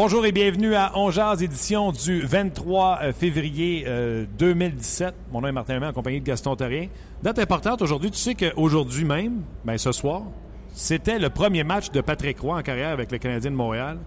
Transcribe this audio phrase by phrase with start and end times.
[0.00, 3.84] Bonjour et bienvenue à Ongeaz, édition du 23 euh, février
[4.38, 5.12] 2017.
[5.32, 6.86] Mon nom est Martin Lemay, en compagnie de Gaston Terrien.
[7.20, 10.22] Date importante aujourd'hui, tu sais qu'aujourd'hui même, ben ce soir,
[10.72, 13.98] c'était le premier match de Patrick Roy en carrière avec le Canadien de Montréal.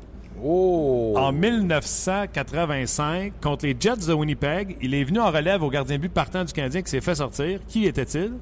[0.42, 1.14] Oh!
[1.18, 6.04] En 1985, contre les Jets de Winnipeg, il est venu en relève au gardien de
[6.04, 7.60] but partant du Canadien qui s'est fait sortir.
[7.68, 8.36] Qui était-il?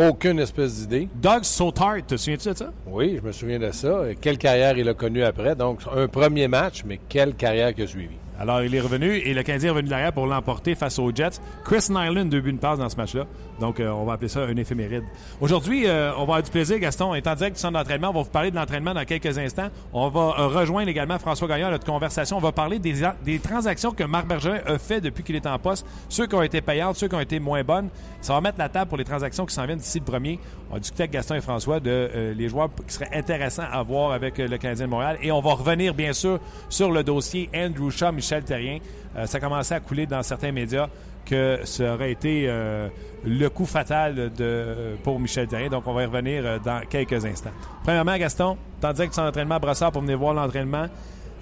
[0.00, 1.08] Aucune espèce d'idée.
[1.16, 2.72] Doug Sautard, te souviens-tu de ça?
[2.86, 4.02] Oui, je me souviens de ça.
[4.20, 5.56] Quelle carrière il a connue après?
[5.56, 8.14] Donc, un premier match, mais quelle carrière qui a suivi.
[8.38, 11.40] Alors, il est revenu et le Canadien est revenu derrière pour l'emporter face aux Jets.
[11.64, 13.26] Chris Nyland, deux buts de passe dans ce match-là.
[13.60, 15.04] Donc, euh, on va appeler ça un éphéméride.
[15.40, 17.14] Aujourd'hui, euh, on va avoir du plaisir, Gaston.
[17.14, 19.68] Étant direct du centre d'entraînement, on va vous parler de l'entraînement dans quelques instants.
[19.92, 22.36] On va euh, rejoindre également François Gagnon à notre conversation.
[22.36, 25.58] On va parler des, des transactions que Marc Bergerin a fait depuis qu'il est en
[25.58, 25.86] poste.
[26.08, 27.88] Ceux qui ont été payantes, ceux qui ont été moins bonnes.
[28.20, 30.38] Ça va mettre la table pour les transactions qui s'en viennent d'ici le premier.
[30.70, 34.12] On va discuter avec Gaston et François de les joueurs qui seraient intéressants à voir
[34.12, 35.18] avec le Canadien de Montréal.
[35.22, 36.38] Et on va revenir, bien sûr,
[36.68, 38.78] sur le dossier Andrew Shaw, Michel Terrien.
[39.16, 40.88] Euh, ça commençait à couler dans certains médias
[41.28, 42.88] que ça aurait été euh,
[43.24, 45.68] le coup fatal de, pour Michel Terrien.
[45.68, 47.50] Donc, on va y revenir euh, dans quelques instants.
[47.84, 50.86] Premièrement, Gaston, t'en disais que tu es en entraînement à Brossard pour venir voir l'entraînement.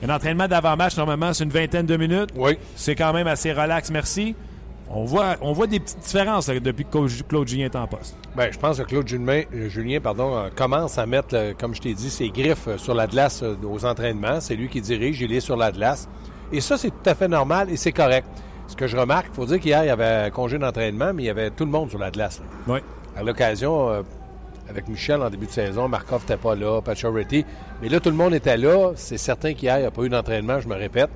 [0.03, 2.31] Un entraînement d'avant-match, normalement, c'est une vingtaine de minutes.
[2.37, 2.59] Oui.
[2.75, 4.35] C'est quand même assez relax, merci.
[4.89, 8.17] On voit, on voit des petites différences là, depuis que Claude Julien est en poste.
[8.37, 12.09] Bien, je pense que Claude Julien, Julien pardon, commence à mettre, comme je t'ai dit,
[12.09, 14.41] ses griffes sur la glace aux entraînements.
[14.41, 16.09] C'est lui qui dirige, il est sur la glace.
[16.53, 18.29] Et ça, c'est tout à fait normal et c'est correct.
[18.69, 21.23] Ce que je remarque, il faut dire qu'hier, il y avait un congé d'entraînement, mais
[21.25, 22.43] il y avait tout le monde sur la glace.
[22.67, 22.81] Oui.
[23.17, 24.03] À l'occasion, euh,
[24.69, 27.45] avec Michel en début de saison, Markov n'était pas là, Pacioretty.
[27.81, 28.93] Mais là, tout le monde était là.
[28.97, 31.11] C'est certain qu'hier, il n'y a pas eu d'entraînement, je me répète.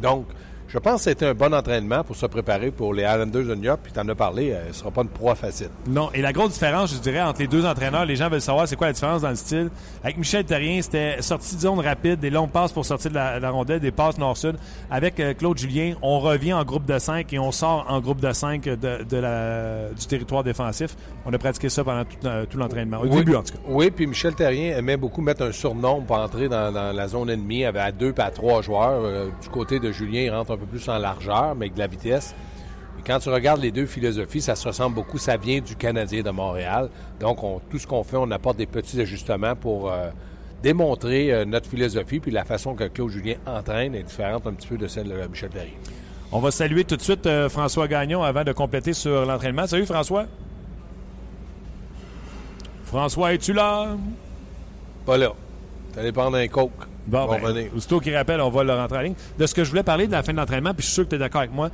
[0.00, 0.26] Donc,
[0.68, 3.64] je pense que c'était un bon entraînement pour se préparer pour les Islanders de New
[3.64, 3.80] York.
[3.82, 5.70] Puis tu en as parlé, euh, ce ne sera pas une proie facile.
[5.86, 8.68] Non, et la grosse différence, je dirais, entre les deux entraîneurs, les gens veulent savoir
[8.68, 9.70] c'est quoi la différence dans le style.
[10.04, 13.50] Avec Michel Terrien, c'était sortie de zone rapide, des longues passes pour sortir de la,
[13.50, 14.56] rondelle, des passes nord-sud.
[14.90, 18.20] Avec euh, Claude Julien, on revient en groupe de 5 et on sort en groupe
[18.20, 20.96] de 5 de, la, du territoire défensif.
[21.24, 23.60] On a pratiqué ça pendant tout, euh, l'entraînement, au début en tout cas.
[23.66, 27.60] Oui, puis Michel Terrien aimait beaucoup mettre un surnom pour entrer dans, la zone ennemie.
[27.60, 29.00] Il avait à deux pas à trois joueurs.
[29.40, 31.86] du côté de Julien, il rentre un peu plus en largeur mais avec de la
[31.86, 32.34] vitesse.
[32.98, 35.18] Et quand tu regardes les deux philosophies, ça se ressemble beaucoup.
[35.18, 36.90] Ça vient du Canadien de Montréal.
[37.20, 37.38] Donc,
[37.70, 40.10] tout ce qu'on fait, on apporte des petits ajustements pour euh,
[40.62, 42.18] démontrer euh, notre philosophie.
[42.18, 45.26] Puis la façon que Claude Julien entraîne est différente un petit peu de celle de
[45.28, 45.74] Michel Derry.
[46.32, 49.66] On va saluer tout de suite euh, François Gagnon avant de compléter sur l'entraînement.
[49.66, 50.26] Salut François.
[52.84, 53.96] François, es-tu là?
[55.06, 55.32] Pas là.
[55.92, 56.72] Tu allé prendre un coke.
[57.08, 59.14] Bon, ben, aussitôt qu'il rappelle, on va le rentrer en ligne.
[59.38, 61.04] De ce que je voulais parler de la fin de l'entraînement, puis je suis sûr
[61.04, 61.70] que tu es d'accord avec moi.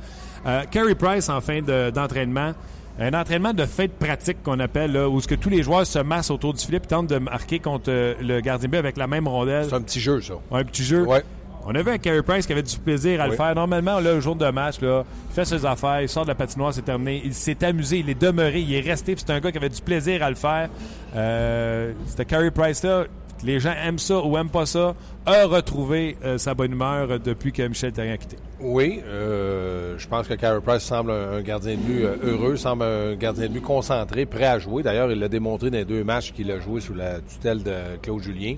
[0.47, 2.53] Euh, Carey Price, en fin d'entraînement,
[2.99, 5.85] un entraînement de fin de pratique qu'on appelle, là, où ce que tous les joueurs
[5.85, 8.95] se massent autour du filet et tentent de marquer contre euh, le gardien but avec
[8.97, 9.65] la même rondelle.
[9.67, 10.35] C'est un petit jeu, ça.
[10.51, 11.03] Un petit jeu.
[11.03, 11.23] Ouais.
[11.67, 13.55] On a vu un Carey Price qui avait du plaisir à le faire.
[13.55, 16.35] Normalement, là, le jour de match, là, il fait ses affaires, il sort de la
[16.35, 17.23] patinoire, c'est terminé.
[17.25, 19.15] Il s'est amusé, il est demeuré, il est resté.
[19.17, 20.69] C'est un gars qui avait du plaisir à le faire.
[21.15, 23.05] Euh, C'était Carey Price-là
[23.45, 24.95] les gens aiment ça ou aiment pas ça,
[25.25, 28.37] a retrouvé euh, sa bonne humeur depuis que Michel Terrien a quitté.
[28.59, 32.83] Oui, euh, je pense que Carey Price semble un, gardien de but euh, heureux, semble
[32.83, 34.81] un gardien de but concentré, prêt à jouer.
[34.81, 37.97] D'ailleurs, il l'a démontré dans les deux matchs qu'il a joué sous la tutelle de
[38.01, 38.55] Claude Julien.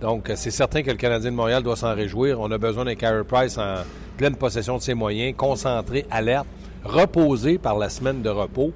[0.00, 2.40] Donc, c'est certain que le Canadien de Montréal doit s'en réjouir.
[2.40, 3.76] On a besoin d'un Carey Price en
[4.16, 6.46] pleine possession de ses moyens, concentré, alerte,
[6.84, 8.72] reposé par la semaine de repos.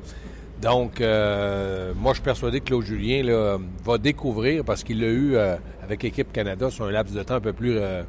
[0.61, 5.07] Donc, euh, moi, je suis persuadé que Claude Julien là, va découvrir, parce qu'il l'a
[5.07, 8.03] eu euh, avec l'équipe Canada sur un laps de temps un peu plus euh,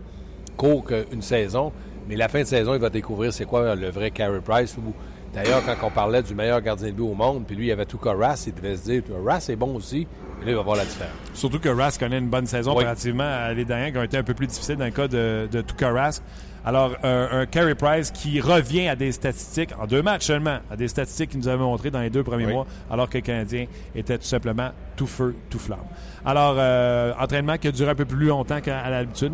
[0.57, 1.71] court qu'une saison.
[2.07, 4.93] Mais la fin de saison, il va découvrir c'est quoi le vrai Carey Price ou
[5.33, 7.71] D'ailleurs, quand on parlait du meilleur gardien de but au monde, puis lui, il y
[7.71, 10.07] avait tout Rass, il devait se dire Rass est bon aussi.
[10.41, 11.13] Et là, il va voir la différence.
[11.33, 12.77] Surtout que Rass connaît une bonne saison Oui.
[12.77, 15.47] comparativement à les derniers qui ont été un peu plus difficiles dans le cas de,
[15.51, 16.23] de Rask.
[16.65, 20.75] Alors, un, un Carey Price qui revient à des statistiques, en deux matchs seulement, à
[20.75, 22.53] des statistiques qu'il nous avait montrées dans les deux premiers Oui.
[22.53, 23.65] mois, alors que le Canadien
[23.95, 25.79] était tout simplement tout feu, tout flamme.
[26.25, 29.33] Alors, euh, entraînement qui a duré un peu plus longtemps qu'à l'habitude?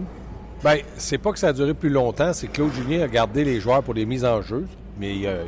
[0.63, 3.44] Bien, c'est pas que ça a duré plus longtemps, c'est que Claude Julien a gardé
[3.44, 4.66] les joueurs pour des mises en jeu,
[5.00, 5.44] mais euh,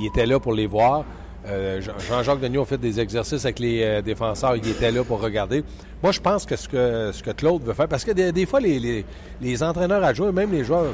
[0.00, 1.04] il était là pour les voir.
[1.48, 5.02] Euh, Jean- Jean-Jacques Denis a fait des exercices avec les euh, défenseurs, il était là
[5.02, 5.64] pour regarder.
[6.02, 9.04] Moi, je pense que ce que, Claude veut faire, parce que des, fois, les, les,
[9.40, 10.92] les entraîneurs même les joueurs,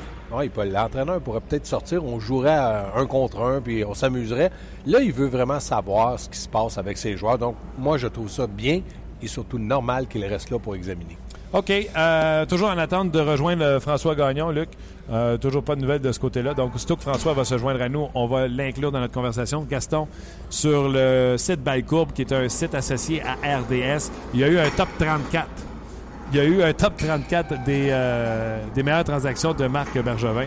[0.70, 2.56] l'entraîneur pourrait peut-être sortir, on jouerait
[2.94, 4.50] un contre un, puis on s'amuserait.
[4.86, 7.38] Là, il veut vraiment savoir ce qui se passe avec ses joueurs.
[7.38, 8.80] Donc, moi, je trouve ça bien
[9.22, 11.16] et surtout normal qu'il reste là pour examiner.
[11.54, 11.70] OK.
[11.70, 14.70] euh, toujours en attente de rejoindre François Gagnon, Luc.
[15.12, 16.52] Euh, toujours pas de nouvelles de ce côté-là.
[16.52, 19.64] Donc, aussitôt que François va se joindre à nous, on va l'inclure dans notre conversation.
[19.68, 20.08] Gaston,
[20.50, 24.58] sur le site Balcourbe, qui est un site associé à RDS, il y a eu
[24.58, 25.46] un top 34.
[26.32, 30.46] Il y a eu un top 34 des, euh, des meilleures transactions de Marc Bergevin.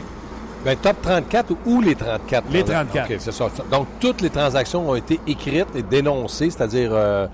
[0.66, 2.46] Ben, top 34 ou les 34?
[2.52, 3.10] Les 34.
[3.10, 3.48] OK, c'est ça.
[3.72, 7.28] Donc, toutes les transactions ont été écrites et dénoncées, c'est-à-dire euh,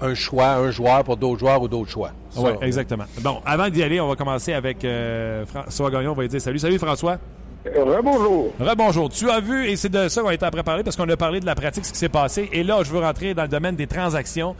[0.00, 2.10] un choix, un joueur pour d'autres joueurs ou d'autres choix.
[2.36, 3.04] Oui, exactement.
[3.20, 6.12] Bon, avant d'y aller, on va commencer avec euh, François Gagnon.
[6.12, 6.58] On va lui dire salut.
[6.58, 7.18] Salut, François.
[7.64, 8.52] Rebonjour.
[8.60, 9.08] Rebonjour.
[9.08, 11.40] Tu as vu, et c'est de ça qu'on était après parler, parce qu'on a parlé
[11.40, 12.48] de la pratique, ce qui s'est passé.
[12.52, 14.54] Et là, je veux rentrer dans le domaine des transactions.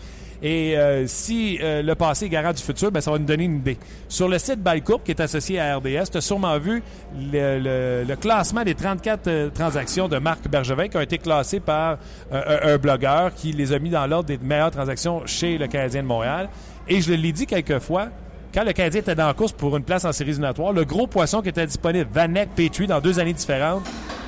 [0.46, 3.44] Et euh, si euh, le passé est garant du futur, ben, ça va nous donner
[3.44, 3.78] une idée.
[4.10, 6.82] Sur le site Balcourbe, qui est associé à RDS, tu as sûrement vu
[7.18, 11.60] le, le- le classement des 34 euh, transactions de Marc Bergevin qui ont été classées
[11.60, 11.96] par
[12.32, 15.66] euh, un, un blogueur qui les a mis dans l'ordre des meilleures transactions chez le
[15.66, 16.50] Canadien de Montréal.
[16.88, 18.08] Et je l'ai dit quelques fois,
[18.52, 21.06] quand le Canadien était dans la course pour une place en séries éliminatoires, le gros
[21.06, 23.84] poisson qui était disponible, Vanek, Petrie, dans deux années différentes,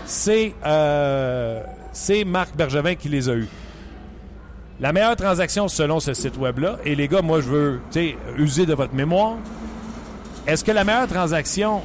[0.06, 1.62] c'est euh,
[1.92, 3.48] c'est Marc Bergevin qui les a eus.
[4.78, 7.80] La meilleure transaction selon ce site web-là, et les gars, moi je veux
[8.36, 9.36] user de votre mémoire,
[10.46, 11.80] est-ce que la meilleure transaction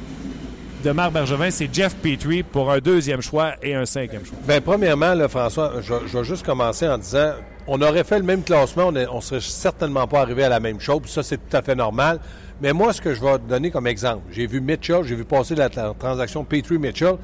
[0.84, 4.36] de Marc Bergevin, c'est Jeff Petrie pour un deuxième choix et un cinquième choix?
[4.46, 7.32] Ben, premièrement, François, je, vais juste commencer en disant
[7.66, 10.78] on aurait fait le même classement, on ne serait certainement pas arrivé à la même
[10.78, 11.00] chose.
[11.06, 12.20] Ça, c'est tout à fait normal.
[12.60, 15.54] Mais moi, ce que je vais donner comme exemple, j'ai vu Mitchell, j'ai vu passer
[15.54, 17.16] la, la transaction Petrie-Mitchell.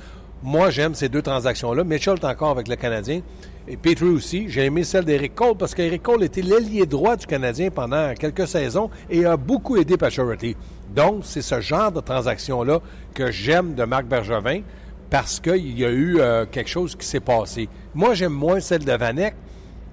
[0.43, 1.85] Moi, j'aime ces deux transactions-là.
[1.85, 3.21] Mitchell est encore avec le Canadien.
[3.71, 4.49] Et Petrie aussi.
[4.49, 8.49] J'ai aimé celle d'Eric Cole parce qu'Eric Cole était l'ailier droit du Canadien pendant quelques
[8.49, 10.57] saisons et a beaucoup aidé Pacioretty.
[10.95, 12.81] Donc, c'est ce genre de transaction-là
[13.13, 14.63] que j'aime de Marc Bergevin
[15.11, 17.69] parce qu'il y a eu euh, quelque chose qui s'est passé.
[17.95, 19.35] Moi, j'aime moins celle de Vanek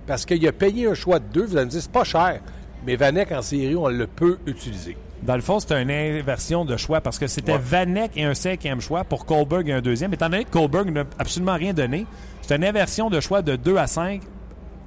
[0.07, 1.45] parce qu'il a payé un choix de deux.
[1.45, 2.39] Vous allez me dire, c'est pas cher.
[2.85, 4.95] Mais Vanek, en série, on le peut utiliser.
[5.25, 7.59] Dans le fond, c'était une inversion de choix parce que c'était Ouais.
[7.61, 10.13] Vanek et un cinquième choix pour Kohlberg et un deuxième.
[10.13, 12.05] Étant donné que Kohlberg n'a absolument rien donné,
[12.41, 14.21] c'est une inversion de choix de 2 à 5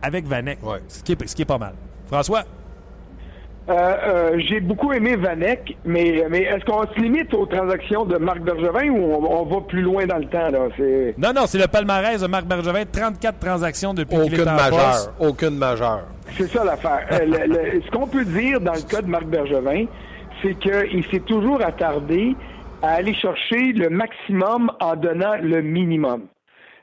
[0.00, 0.78] avec Vanek, Ouais.
[0.88, 1.72] ce, qui est, ce qui est pas mal.
[2.06, 2.44] François?
[3.68, 8.16] Euh, euh, J'ai beaucoup aimé Vanek, mais, mais est-ce qu'on se limite aux transactions de
[8.16, 10.48] Marc Bergevin ou on, on va plus loin dans le temps?
[10.50, 10.58] là?
[11.18, 12.84] Non, non, c'est le palmarès de Marc Bergevin.
[12.90, 15.12] 34 transactions depuis qu'il est en majeure.
[15.20, 16.04] Aucune majeure.
[16.38, 17.06] c'est ça l'affaire.
[17.12, 19.84] Euh, ce qu'on peut dire dans le cas de Marc Bergevin,
[20.42, 22.36] c'est qu'il s'est toujours attardé
[22.82, 26.28] à aller chercher le maximum en donnant le minimum.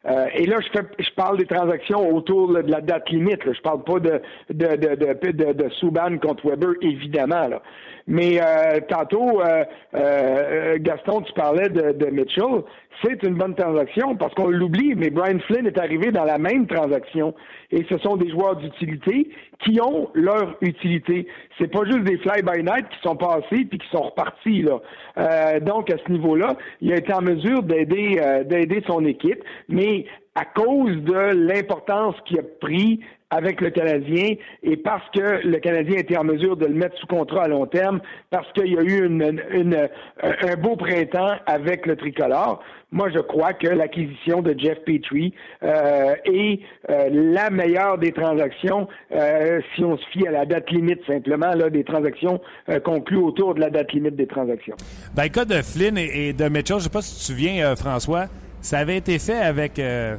[0.07, 3.41] Euh, et là, je, fais, je parle des transactions autour de la date limite.
[3.45, 7.47] Je parle pas de, de, de, de, de, contre Weber, évidemment.
[7.47, 7.61] Là.
[8.07, 9.63] Mais euh, tantôt, euh,
[9.95, 12.63] euh, Gaston, tu parlais de, de Mitchell.
[13.03, 16.65] C'est une bonne transaction parce qu'on l'oublie, mais Brian Flynn est arrivé dans la même
[16.65, 17.33] transaction.
[17.71, 19.29] Et ce sont des joueurs d'utilité
[19.59, 21.27] qui ont leur utilité.
[21.57, 24.61] C'est pas juste des fly-by-night qui sont passés puis qui sont repartis.
[24.61, 24.79] Là.
[25.17, 29.94] Euh, donc, à ce niveau-là, il a été en mesure d'aider d'aider son équipe, mais
[30.35, 32.99] à cause de l'importance qu'il a pris
[33.29, 37.07] avec le Canadien et parce que le Canadien était en mesure de le mettre sous
[37.07, 37.99] contrat à long terme,
[38.29, 42.61] parce qu'il y a eu un beau printemps avec le tricolore.
[42.91, 45.33] Moi, je crois que l'acquisition de Jeff Petrie
[45.63, 46.59] euh, est
[46.89, 51.51] euh, la meilleure des transactions, euh, si on se fie à la date limite simplement,
[51.55, 52.39] des transactions
[52.83, 54.75] conclues autour de la date limite des transactions.
[55.15, 57.75] Dans le cas de Flynn et, de Mitchell, je sais pas si tu te souviens,
[57.75, 58.27] François,
[58.65, 59.77] ça avait été fait avec...
[59.79, 60.15] euh,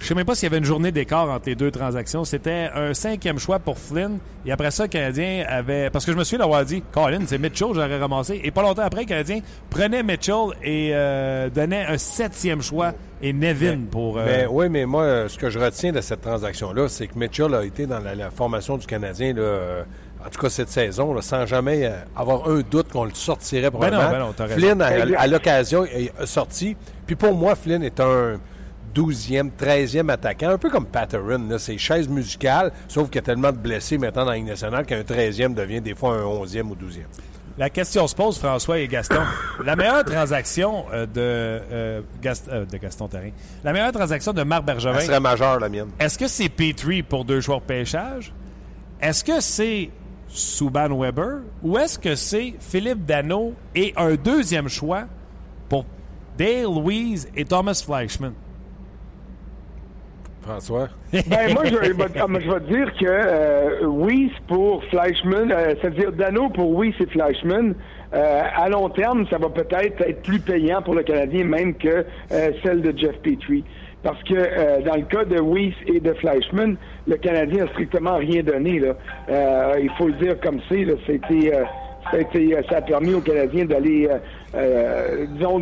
[0.00, 2.24] je sais même pas s'il y avait une journée d'écart entre les deux transactions.
[2.24, 4.18] C'était un cinquième choix pour Flynn.
[4.44, 5.88] Et après ça, le Canadien avait...
[5.88, 8.38] Parce que je me souviens d'avoir dit, Colin, c'est Mitchell, j'aurais ramassé.
[8.44, 9.38] Et pas longtemps après, le Canadien
[9.70, 12.92] prenait Mitchell et euh, donnait un septième choix
[13.22, 14.18] et Nevin pour...
[14.18, 17.54] euh, Ben, oui, mais moi, ce que je retiens de cette transaction-là, c'est que Mitchell
[17.54, 19.82] a été dans la, la formation du Canadien, là, euh,
[20.26, 23.80] en tout cas cette saison, là, sans jamais avoir un doute qu'on le sortirait pour
[23.80, 24.10] Ben non, match.
[24.10, 24.48] ben non.
[24.48, 25.16] Flynn, à, Exact.
[25.18, 26.76] à l'occasion, est sorti.
[27.06, 28.38] Puis pour moi, Flynn est un
[28.94, 33.50] 12e, 13e attaquant, un peu comme Patterson, c'est chaise musicale, sauf qu'il y a tellement
[33.50, 36.74] de blessés maintenant dans la Ligue nationale qu'un 13e devient des fois un 11e ou
[36.76, 37.00] 12e.
[37.58, 39.20] La question se pose, François et Gaston.
[39.64, 43.30] la meilleure transaction euh, de, euh, Gast- euh, de Gaston Tarin,
[43.62, 45.88] la meilleure transaction de Marc Bergevin, Elle serait majeure, la mienne.
[46.00, 48.32] est-ce que c'est Petrie pour deux joueurs pêchage?
[49.00, 49.90] Est-ce que c'est
[50.28, 51.42] Subban Weber?
[51.62, 55.04] Ou est-ce que c'est Philippe Dano et un deuxième choix
[55.68, 55.84] pour
[56.36, 58.32] Dale Louise et Thomas Fleischman?
[60.42, 60.88] François?
[61.12, 66.12] Ben, moi, je, vais- comme je vais te dire que euh, pour Fleischmann, euh, c'est-à-dire
[66.12, 67.74] Dano pour oui, c'est Fleischmann.
[68.12, 72.04] Euh, à long terme, ça va peut-être être plus payant pour le Canadien même que
[72.32, 73.64] euh, celle de Jeff Petrie.
[74.02, 76.76] Parce que euh, dans le cas de Weiss et de Fleischmann,
[77.06, 78.78] le Canadien a strictement rien donné.
[78.80, 78.92] Là.
[79.30, 80.84] Euh, il faut le dire comme c'est.
[81.06, 81.64] C'était, euh,
[82.10, 84.18] ça, a été- ça a permis aux Canadiens d'aller, euh,
[84.54, 85.60] euh, disons,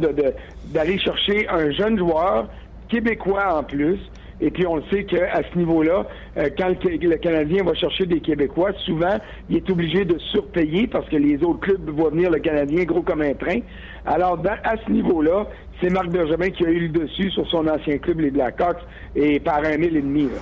[0.72, 2.48] d'aller chercher un jeune joueur
[2.88, 3.98] québécois en plus.
[4.40, 6.04] Et puis on le sait qu'à ce niveau-là,
[6.36, 9.16] euh, quand le, Canadien va chercher des Québécois, souvent
[9.48, 13.02] il est obligé de surpayer parce que les autres clubs voient venir le Canadien gros
[13.02, 13.60] comme un train.
[14.04, 15.46] Alors à ce niveau-là,
[15.80, 18.80] c'est Marc Bergevin qui a eu le dessus sur son ancien club, les Blackhawks,
[19.14, 20.24] et par un mille et demi.
[20.24, 20.40] là.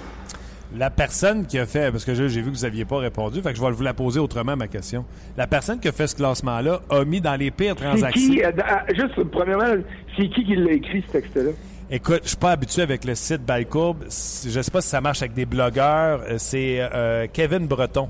[0.77, 3.50] La personne qui a fait, parce que j'ai vu que vous n'aviez pas répondu, fait
[3.53, 5.05] que je vais vous la poser autrement, ma question.
[5.37, 8.33] La personne qui a fait ce classement-là a mis dans les pires C'est transactions.
[8.35, 9.83] qui, euh, ah, juste premièrement,
[10.17, 11.50] c'est qui qui l'a écrit ce texte-là?
[11.91, 14.05] Écoute, je suis pas habitué avec le site Balcourbe.
[14.05, 16.21] Je sais pas si ça marche avec des blogueurs.
[16.29, 18.09] Euh, C'est euh, Kevin Breton.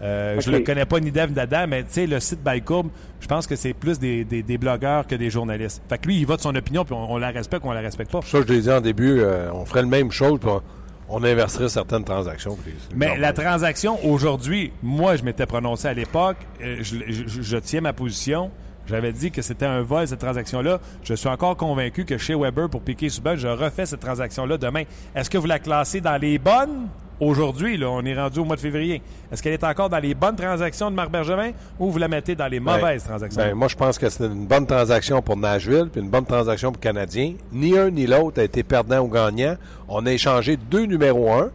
[0.00, 0.56] Euh, Je Ok.
[0.58, 3.48] le connais pas ni d'Ève ni d'Adam, mais tu sais, le site Balcourbe, je pense
[3.48, 5.82] que c'est plus des, des, des blogueurs que des journalistes.
[5.88, 7.72] Fait que lui, il va de son opinion, puis on, on la respecte ou on
[7.72, 8.20] la respecte pas.
[8.22, 10.62] Ça, je l'ai dit en début, euh, on ferait le même chose, puis on,
[11.08, 12.56] on inverserait certaines transactions.
[12.62, 17.56] puis Mais la transaction aujourd'hui, moi, je m'étais prononcé à l'époque, euh, je, je- je
[17.58, 18.50] tiens ma position.
[18.86, 20.80] J'avais dit que c'était un vol, cette transaction-là.
[21.04, 24.84] Je suis encore convaincu que chez Weber, pour piquer Subban, je refais cette transaction-là demain.
[25.14, 26.88] Est-ce que vous la classez dans les bonnes?
[27.20, 27.76] Aujourd'hui?
[27.76, 29.02] Là, on est rendu au mois de février.
[29.32, 32.34] Est-ce qu'elle est encore dans les bonnes transactions de Marc Bergevin ou vous la mettez
[32.34, 33.42] dans les Ben, mauvaises transactions?
[33.42, 36.72] ben, moi, je pense que c'est une bonne transaction pour Nashville, puis une bonne transaction
[36.72, 37.34] pour Canadien.
[37.52, 39.56] Ni un ni l'autre a été perdant ou gagnant.
[39.88, 41.50] On a échangé deux numéros un.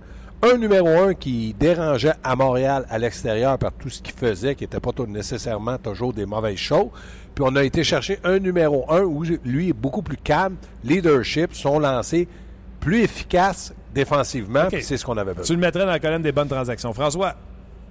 [0.46, 4.66] Un numéro un qui dérangeait à Montréal à l'extérieur par tout ce qu'il faisait, qui
[4.66, 6.90] n'était pas nécessairement toujours des mauvaises choses.
[7.34, 11.54] Puis on a été chercher un numéro un où lui est beaucoup plus calme, leadership,
[11.54, 12.28] sont lancés
[12.82, 15.46] plus efficaces défensivement, c'est ce qu'on avait besoin.
[15.46, 16.94] Tu le mettrais dans la colonne des bonnes transactions.
[16.94, 17.34] François,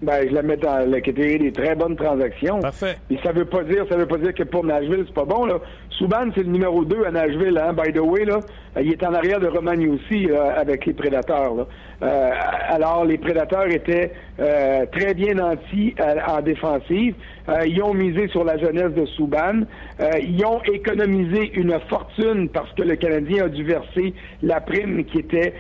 [0.03, 2.59] Ben, je la mets dans la catégorie des très bonnes transactions.
[2.61, 2.99] Parfait.
[3.11, 5.47] Et ça veut pas dire, ça veut pas dire que pour Nashville, c'est pas bon,
[5.47, 5.61] là.
[5.99, 8.41] Souban, c'est le numéro 2 à Nashville, hein, by the way, là.
[8.81, 11.67] Il est en arrière de Romagny aussi, là, avec les Prédateurs, là.
[12.03, 12.31] Euh,
[12.69, 17.15] alors, les Prédateurs étaient euh, très bien nantis euh, en défensive.
[17.49, 19.61] Euh, ils ont misé sur la jeunesse de Souban.
[20.01, 25.05] Euh, ils ont économisé une fortune parce que le Canadien a dû verser la prime
[25.05, 25.55] qui était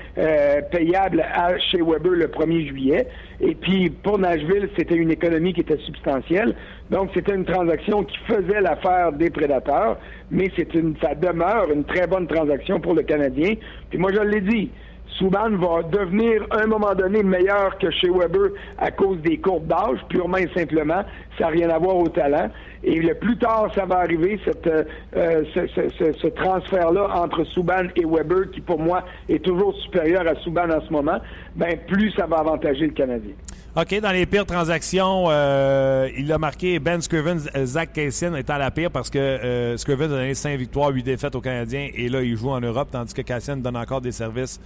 [0.70, 3.06] payable à chez Weber le 1er juillet.
[3.40, 6.54] Et puis, pour Nashville, c'était une économie qui était substantielle.
[6.92, 9.96] Donc, c'était une transaction qui faisait l'affaire des prédateurs,
[10.30, 13.54] mais c'est une, ça demeure une très bonne transaction pour le Canadien.
[13.88, 14.70] Puis moi, je l'ai dit,
[15.18, 19.66] Souban va devenir, à un moment donné, meilleur que chez Weber à cause des courbes
[19.66, 21.02] d'âge, purement et simplement.
[21.38, 22.50] Ça n'a rien à voir au talent.
[22.84, 24.84] Et le plus tard ça va arriver, euh,
[25.16, 30.70] euh, ce, transfert-là entre Souban et Weber, qui pour moi est toujours supérieur à Souban
[30.70, 31.18] en ce moment,
[31.54, 33.34] ben plus ça va avantager le Canadien.
[33.74, 38.70] OK, dans les pires transactions, euh, il a marqué Ben Scrivens, Zach Cassian étant la
[38.70, 42.20] pire parce que euh, Scrivens a donné 5 victoires, 8 défaites aux Canadiens et là,
[42.20, 44.60] il joue en Europe, tandis que Cassian donne encore des services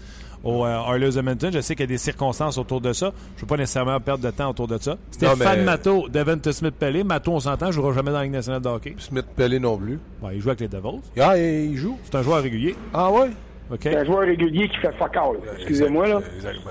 [0.45, 1.51] aux euh, Oilers Edmonton.
[1.53, 3.13] Je sais qu'il y a des circonstances autour de ça.
[3.37, 4.97] Je ne veux pas nécessairement perdre de temps autour de ça.
[5.11, 7.05] Stéphane mais- Matteau, Devin Smith-Pelé.
[7.05, 8.95] Matteau, on s'entend, ne jouera jamais dans la Ligue nationale de hockey.
[8.99, 9.99] Smith Pelé non plus.
[10.21, 11.01] Bon, il joue avec les Devils.
[11.21, 11.99] Ah, il joue.
[12.05, 12.77] C'est un joueur régulier.
[12.95, 13.31] Ah ouais?
[13.81, 15.37] C'est un joueur régulier qui fait fuck all.
[15.57, 16.21] Excusez-moi, là.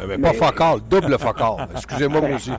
[0.07, 1.67] Mais pas focal, double focal.
[1.75, 2.51] Excusez-moi, moi aussi.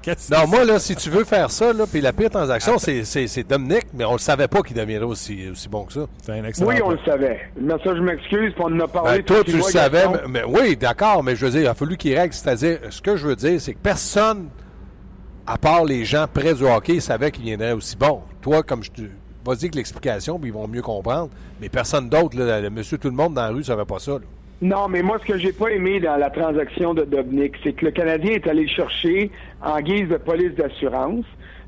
[0.00, 3.04] Qu'est-ce Non, moi, là, si tu veux faire ça, là, puis la pire transaction, c'est,
[3.04, 6.06] c'est, c'est Dominic, mais on le savait pas qu'il deviendrait aussi, aussi bon que ça.
[6.22, 7.40] c'est un excellent Oui, on le savait.
[7.60, 9.18] Mais ça, je m'excuse, puis on en a parlé.
[9.18, 11.96] Ben, toi, tu le savais, mais oui, d'accord, mais je veux dire, il a fallu
[11.96, 12.32] qu'il règle.
[12.32, 14.48] C'est-à-dire, ce que je veux dire, c'est que personne,
[15.46, 18.22] à part les gens près du hockey, savait qu'il viendrait aussi bon.
[18.40, 19.02] Toi, comme je te.
[19.44, 21.30] Vas-y avec l'explication, puis ils vont mieux comprendre.
[21.60, 24.18] Mais personne d'autre, le monsieur tout le monde dans la rue, ne savait pas ça.
[24.60, 27.86] Non, mais moi, ce que j'ai pas aimé dans la transaction de Dobnik, c'est que
[27.86, 29.30] le Canadien est allé chercher
[29.60, 31.24] en guise de police d'assurance.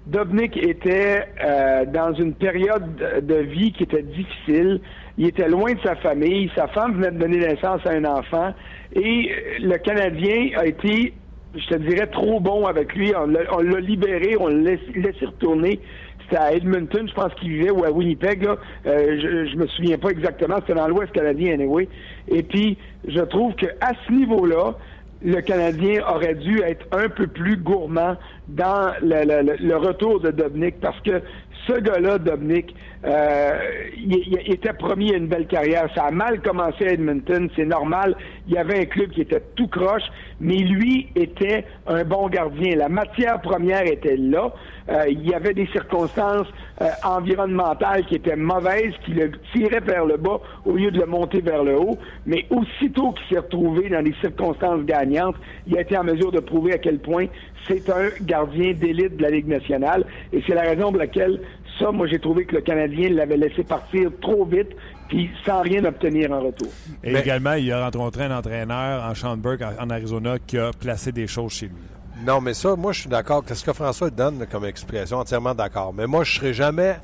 [0.06, 2.84] Dobnik était euh, dans une période
[3.22, 4.80] de- vie qui était difficile.
[5.18, 6.50] Il était loin de sa famille.
[6.54, 8.52] Sa femme venait de donner naissance à un enfant.
[8.94, 9.00] Et
[9.32, 11.14] euh, le Canadien a été,
[11.56, 13.12] je te dirais, trop bon avec lui.
[13.16, 15.80] On l'a libéré, on l'a laissé retourner
[16.24, 18.56] c'était à Edmonton, je pense qu'il vivait, ou à Winnipeg, là.
[18.86, 21.88] Euh, je, je me souviens pas exactement, c'était dans l'Ouest canadien, anyway.
[22.28, 24.74] Et puis, je trouve que à ce niveau-là,
[25.22, 28.16] le Canadien aurait dû être un peu plus gourmand
[28.46, 31.22] dans le, le- le retour de Dobnik parce que
[31.66, 33.52] ce gars-là, Dominic, euh,
[33.96, 34.16] il,
[34.46, 35.88] il était promis à une belle carrière.
[35.94, 38.16] Ça a mal commencé à Edmonton, c'est normal.
[38.48, 40.02] Il y avait un club qui était tout croche,
[40.40, 42.76] mais lui était un bon gardien.
[42.76, 44.52] La matière première était là.
[44.88, 46.46] Euh, il y avait des circonstances
[46.82, 51.06] euh, environnementales qui étaient mauvaises, qui le tiraient vers le bas au lieu de le
[51.06, 51.98] monter vers le haut.
[52.26, 56.40] Mais aussitôt qu'il s'est retrouvé dans des circonstances gagnantes, il a été en mesure de
[56.40, 57.26] prouver à quel point
[57.66, 60.04] c'est un gardien d'élite de la Ligue nationale.
[60.32, 61.40] Et c'est la raison pour laquelle,
[61.78, 64.68] ça, moi, j'ai trouvé que le Canadien l'avait laissé partir trop vite,
[65.08, 66.68] puis sans rien obtenir en retour.
[67.02, 70.70] Et Mais- également, il a rencontré un entraîneur en Schaumburg, en en Arizona, qui a
[70.78, 71.74] placé des choses chez lui.
[72.24, 73.44] Non, mais ça, moi, je suis d'accord.
[73.44, 75.18] Qu'est-ce que François donne comme expression?
[75.18, 75.92] Entièrement d'accord.
[75.92, 76.96] Mais moi, je serais jamais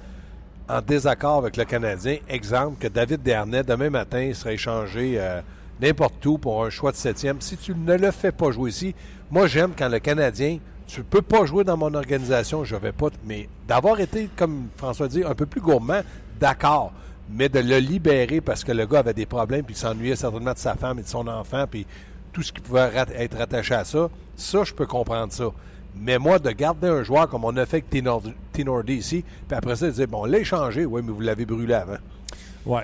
[0.68, 2.18] en désaccord avec le Canadien.
[2.28, 5.40] Exemple, que David Dernay, demain matin, serait échangé euh,
[5.82, 7.40] n'importe où pour un choix de septième.
[7.40, 8.94] Si tu ne le fais pas jouer ici,
[9.30, 13.08] moi, j'aime quand le Canadien, tu peux pas jouer dans mon organisation, je vais pas.
[13.24, 16.00] Mais d'avoir été, comme François dit, un peu plus gourmand,
[16.40, 16.92] d'accord.
[17.32, 20.52] Mais de le libérer parce que le gars avait des problèmes, puis il s'ennuyait certainement
[20.52, 21.86] de sa femme et de son enfant, puis
[22.32, 25.44] tout ce qui pouvait être rattaché à ça, ça, je peux comprendre ça.
[25.96, 29.56] Mais moi, de garder un joueur comme on a fait avec Tinor- Tinordi ici, puis
[29.56, 31.98] après ça, de dire, bon, échangé, oui, mais vous l'avez brûlé avant.
[32.66, 32.80] Oui,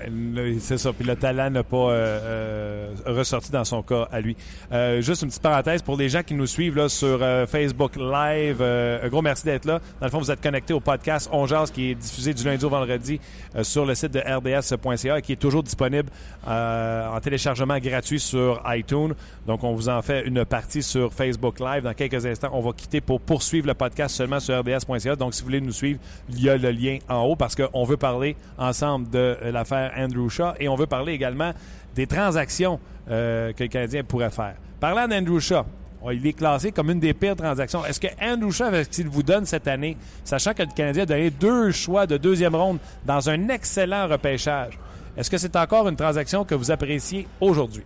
[0.59, 0.91] c'est ça.
[0.91, 4.35] Puis le talent n'a pas euh, euh, ressorti dans son cas à lui.
[4.71, 8.61] Euh, juste une petite parenthèse pour les gens qui nous suivent là, sur Facebook Live.
[8.61, 9.79] un gros merci d'être là.
[9.99, 12.69] Dans le fond, vous êtes connectés au podcast On qui est diffusé du lundi au
[12.69, 13.19] vendredi
[13.61, 16.09] sur le site de rds.ca et qui est toujours disponible
[16.45, 19.13] en téléchargement gratuit sur iTunes.
[19.45, 21.83] Donc, on vous en fait une partie sur Facebook Live.
[21.83, 25.15] Dans quelques instants, on va quitter pour poursuivre le podcast seulement sur rds.ca.
[25.15, 27.83] Donc, si vous voulez nous suivre, il y a le lien en haut parce qu'on
[27.85, 31.51] veut parler ensemble de euh, l'affaire Andrew Shaw et on veut parler également
[31.95, 34.55] des transactions euh, que le Canadien pourrait faire.
[34.79, 35.63] Parlant d'Andrew Shaw,
[36.03, 37.83] oh, il est classé comme une des pires transactions.
[37.85, 41.03] Est-ce que Andrew Shaw, avec ce qu'il vous donne cette année, sachant que le Canadien
[41.03, 44.77] a donné deux choix de deuxième ronde dans un excellent repêchage,
[45.17, 47.83] est-ce que c'est encore une transaction que vous appréciez aujourd'hui?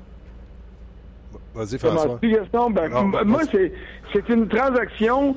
[1.54, 2.20] Vas-y, François.
[2.70, 3.72] Ben, Non, moi, c'est,
[4.14, 5.36] c'est une transaction.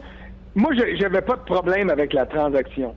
[0.57, 2.94] Moi, je- j'avais pas de problème avec la transaction.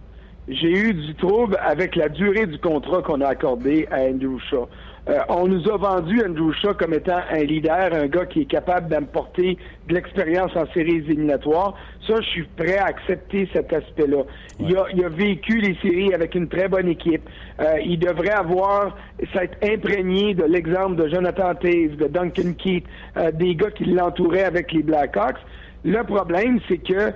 [0.47, 4.69] J'ai eu du trouble avec la durée du contrat qu'on a accordé à Andrew Shaw.
[5.09, 8.45] Euh, on nous a vendu Andrew Shaw comme étant un leader, un gars qui est
[8.45, 9.57] capable d'apporter
[9.89, 11.75] de l'expérience en séries éliminatoires.
[12.05, 14.23] Ça, je suis prêt à accepter cet aspect-là.
[14.61, 17.27] Il, a, il a vécu les séries avec une très bonne équipe.
[17.59, 18.97] Euh, il devrait avoir
[19.33, 22.85] s'être imprégné de l'exemple de Jonathan Taves, de Duncan Keith,
[23.17, 25.39] euh, des gars qui l'entouraient avec les Blackhawks.
[25.83, 27.13] Le problème, c'est que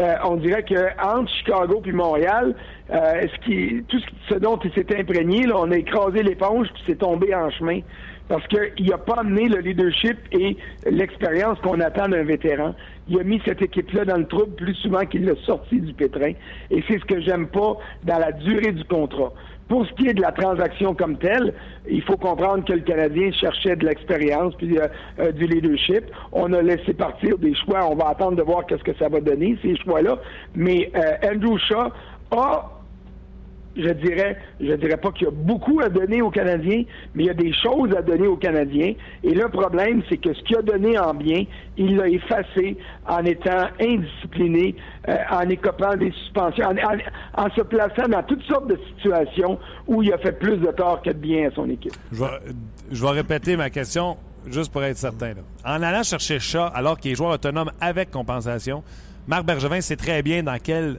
[0.00, 2.54] euh, on dirait que entre Chicago puis Montréal,
[2.90, 6.82] euh, ce qui, tout ce, dont il s'est imprégné, là, on a écrasé l'éponge puis
[6.86, 7.80] c'est tombé en chemin.
[8.28, 10.56] Parce qu'il n'a pas amené le leadership et
[10.88, 12.76] l'expérience qu'on attend d'un vétéran.
[13.08, 16.32] Il a mis cette équipe-là dans le trouble plus souvent qu'il l'a sorti du pétrin.
[16.70, 19.32] Et c'est ce que j'aime pas dans la durée du contrat.
[19.70, 21.54] Pour ce qui est de la transaction comme telle,
[21.88, 24.88] il faut comprendre que le Canadien cherchait de l'expérience puis euh,
[25.20, 26.06] euh, du leadership.
[26.32, 27.88] On a laissé partir des choix.
[27.88, 30.18] On va attendre de voir qu'est-ce que ça va donner ces choix-là.
[30.56, 31.92] Mais euh, Andrew Shaw
[32.32, 32.79] a
[33.76, 36.82] je dirais, je dirais pas qu'il y a beaucoup à donner aux Canadiens,
[37.14, 38.94] mais il y a des choses à donner aux Canadiens.
[39.22, 41.44] Et le problème, c'est que ce qu'il a donné en bien,
[41.76, 44.74] il l'a effacé en étant indiscipliné,
[45.08, 46.66] euh, en écopant des suspensions,
[47.36, 51.00] en, se plaçant dans toutes sortes de situations où il a fait plus de tort
[51.02, 51.94] que de bien à son équipe.
[52.12, 55.32] Je vais, répéter ma question juste pour être certain.
[55.64, 58.82] En allant chercher Shaw alors qu'il est joueur autonome avec compensation,
[59.28, 60.98] Marc Bergevin sait très bien dans quel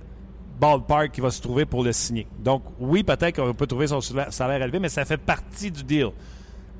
[0.62, 2.28] ballpark il va se trouver pour le signer.
[2.40, 5.84] Donc, oui, peut-être qu'on peut trouver son sala- salaire élevé, mais ça fait partie du
[5.84, 6.10] deal.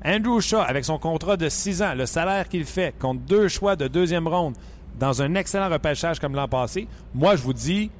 [0.04, 3.74] Andrew Shaw, avec son contrat de 6 ans, le salaire qu'il fait, contre deux choix
[3.76, 4.54] de deuxième ronde,
[4.98, 7.90] dans un excellent repêchage comme l'an passé, moi, je vous dis,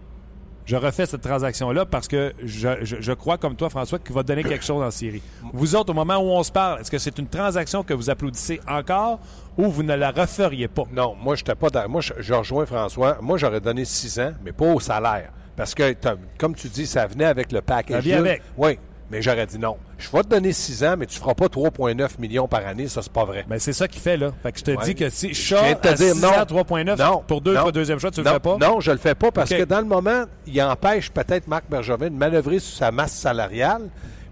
[0.66, 4.64] je refais cette transaction-là parce que je, crois, comme toi, François, qu'il va donner quelque
[4.64, 5.23] chose en série.
[5.53, 8.09] Vous autres, au moment où on se parle, est-ce que c'est une transaction que vous
[8.11, 9.18] applaudissez encore
[9.57, 10.85] ou vous ne la referiez pas?
[10.92, 13.18] Non, moi, je pas Moi, je, je rejoins François.
[13.21, 15.31] Moi, j'aurais donné 6 ans, mais pas au salaire.
[15.62, 15.94] Parce que,
[16.38, 17.94] comme tu dis, ça venait avec le package.
[17.96, 18.42] Ça vient avec.
[18.57, 18.81] Oui,
[19.12, 19.77] mais j'aurais dit non.
[19.96, 22.88] Je vais te donner 6 ans, mais tu feras pas 3,9 millions par année.
[22.88, 23.44] Ça, c'est pas vrai.
[23.48, 24.33] Ben, c'est ça qu'il fait, là.
[24.42, 24.85] Fait que je te Ouais.
[24.85, 26.29] dis que si Je Shaw te à dire 6 non.
[26.31, 27.70] ans, 3.9 Non, pour deux non.
[27.70, 28.57] deuxième choix, tu le non, fais pas?
[28.61, 32.11] Non, je le fais pas parce que dans le moment, il empêche peut-être Marc Bergevin
[32.11, 33.83] de manœuvrer sur sa masse salariale.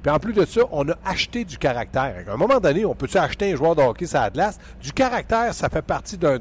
[0.03, 2.25] Puis en plus de ça, on a acheté du caractère.
[2.27, 4.59] À un moment donné, on peut-tu acheter un joueur de hockey sur la glace?
[4.83, 6.39] Du caractère, ça fait partie d'un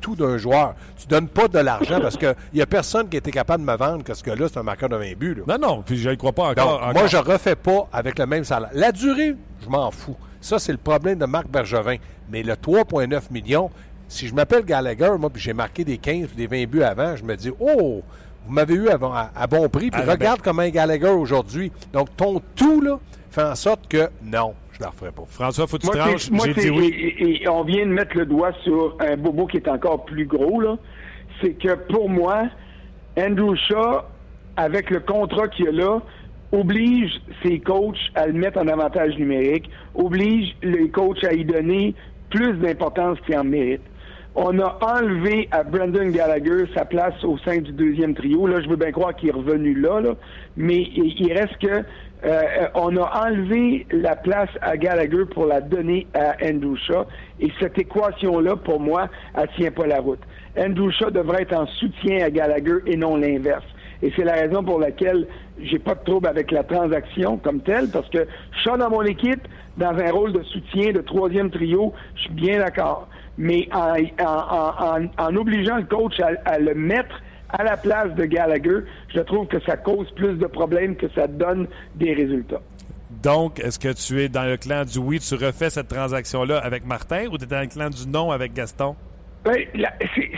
[0.00, 0.74] tout d'un joueur.
[0.96, 3.70] Tu donnes pas de l'argent parce qu'il n'y a personne qui a été capable de
[3.70, 5.42] me vendre que ce que là, c'est un marqueur de 20 buts.
[5.46, 8.26] Non, non, puis je ne crois pas encore, Donc, Moi, je refais pas avec le
[8.26, 8.70] même salaire.
[8.72, 10.16] La durée, je m'en fous.
[10.40, 11.96] Ça, c'est le problème de Marc Bergevin.
[12.28, 13.70] Mais le 3,9 millions,
[14.08, 17.16] si je m'appelle Gallagher, moi, puis j'ai marqué des 15 ou des 20 buts avant,
[17.16, 18.02] je me dis, oh,
[18.46, 19.90] vous m'avez eu à, bon prix.
[19.90, 21.72] Puis regarde comment est Gallagher aujourd'hui.
[21.92, 22.98] Donc, ton tout, là,
[23.30, 25.24] fait en sorte que non, je ne le referai pas.
[25.26, 26.30] François, faut que tu tranches.
[26.44, 27.14] J'ai dit oui.
[27.18, 30.60] Et, on vient de mettre le doigt sur un bobo qui est encore plus gros,
[30.60, 30.76] là.
[31.40, 32.44] C'est que pour moi,
[33.18, 34.02] Andrew Shaw,
[34.56, 36.00] avec le contrat qu'il a là,
[36.52, 41.94] oblige ses coachs à le mettre en avantage numérique, oblige les coachs à y donner
[42.30, 43.82] plus d'importance qu'il en mérite.
[44.38, 48.46] On a enlevé à Brendan Gallagher sa place au sein du deuxième trio.
[48.46, 50.02] Là, je veux bien croire qu'il est revenu là,
[50.58, 51.82] mais il reste que
[52.22, 52.42] euh,
[52.74, 56.76] on a enlevé la place à Gallagher pour la donner à Andrew.
[57.40, 60.20] Et cette équation-là, pour moi, elle tient pas la route.
[60.58, 63.64] Andrew devrait être en soutien à Gallagher et non l'inverse.
[64.02, 65.26] Et c'est la raison pour laquelle
[65.62, 68.26] j'ai pas de trouble avec la transaction comme telle, parce que
[68.62, 72.58] Shaw dans mon équipe, dans un rôle de soutien, de troisième trio, je suis bien
[72.58, 73.08] d'accord.
[73.38, 78.80] Mais en, obligeant le coach à, le mettre à la place de Gallagher,
[79.14, 82.62] je trouve que ça cause plus de problèmes que ça donne des résultats.
[83.22, 86.84] Donc, est-ce que tu es dans le clan du oui, tu refais cette transaction-là avec
[86.84, 88.96] Martin ou tu es dans le clan du non avec Gaston?
[89.46, 89.64] Ben,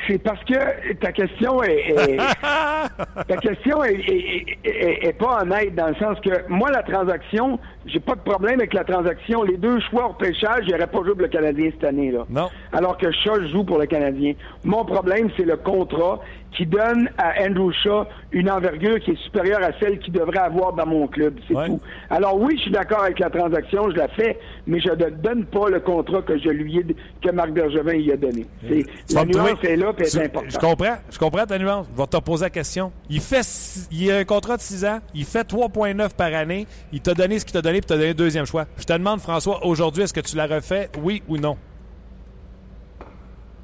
[0.06, 1.94] c'est parce que ta question est,
[3.26, 8.20] ta question est, pas honnête dans le sens que moi la transaction, j'ai pas de
[8.20, 9.44] problème avec la transaction.
[9.44, 12.26] Les deux choix au pêchage, il pas joué pour le Canadien cette année là.
[12.28, 12.50] Non.
[12.72, 14.34] Alors que Shaw joue pour le Canadien.
[14.62, 16.20] Mon problème c'est le contrat
[16.52, 20.72] qui donne à Andrew Shaw une envergure qui est supérieure à celle qu'il devrait avoir
[20.72, 21.38] dans mon club.
[21.46, 21.80] C'est tout.
[22.10, 25.44] Alors oui, je suis d'accord avec la transaction, je la fais, mais je ne donne
[25.46, 26.86] pas le contrat que je lui ai,
[27.22, 28.46] que Marc Bergevin y a donné.
[28.68, 30.50] C'est, la nuance est là, puis elle est importante.
[30.50, 31.86] Je comprends, je comprends ta nuance.
[31.92, 32.92] Je vais te poser la question.
[33.08, 33.46] Il fait,
[33.90, 37.38] il a un contrat de 6 ans, il fait 3,9 par année, il t'a donné
[37.38, 38.66] ce qu'il t'a donné, puis t'a donné un deuxième choix.
[38.78, 41.56] Je te demande, François, aujourd'hui, est-ce que tu la refais, oui ou non?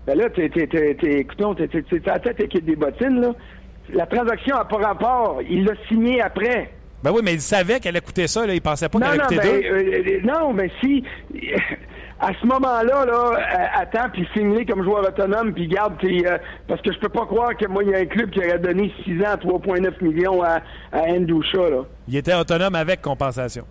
[0.07, 3.33] Ben là, t'es, t'es, t'es, t'es, à tête avec des bottines, là.
[3.93, 5.41] La transaction n'a pas rapport.
[5.49, 6.71] Il l'a signé après.
[7.03, 8.55] Ben oui, mais il savait qu'elle allait coûter ça, là.
[8.55, 9.69] Il pensait pas qu'elle allait coûter deux.
[9.69, 11.05] Euh, euh, non, mais si.
[12.21, 16.25] À ce moment-là, là, euh, attends, puis signe comme joueur autonome, puis garde tes,
[16.69, 18.59] parce que je peux pas croire que moi, il y a un club qui aurait
[18.61, 20.61] donné 6 ans, 3,9 millions à,
[20.93, 21.83] à Ndoucha, là.
[22.07, 23.65] Il était autonome avec compensation.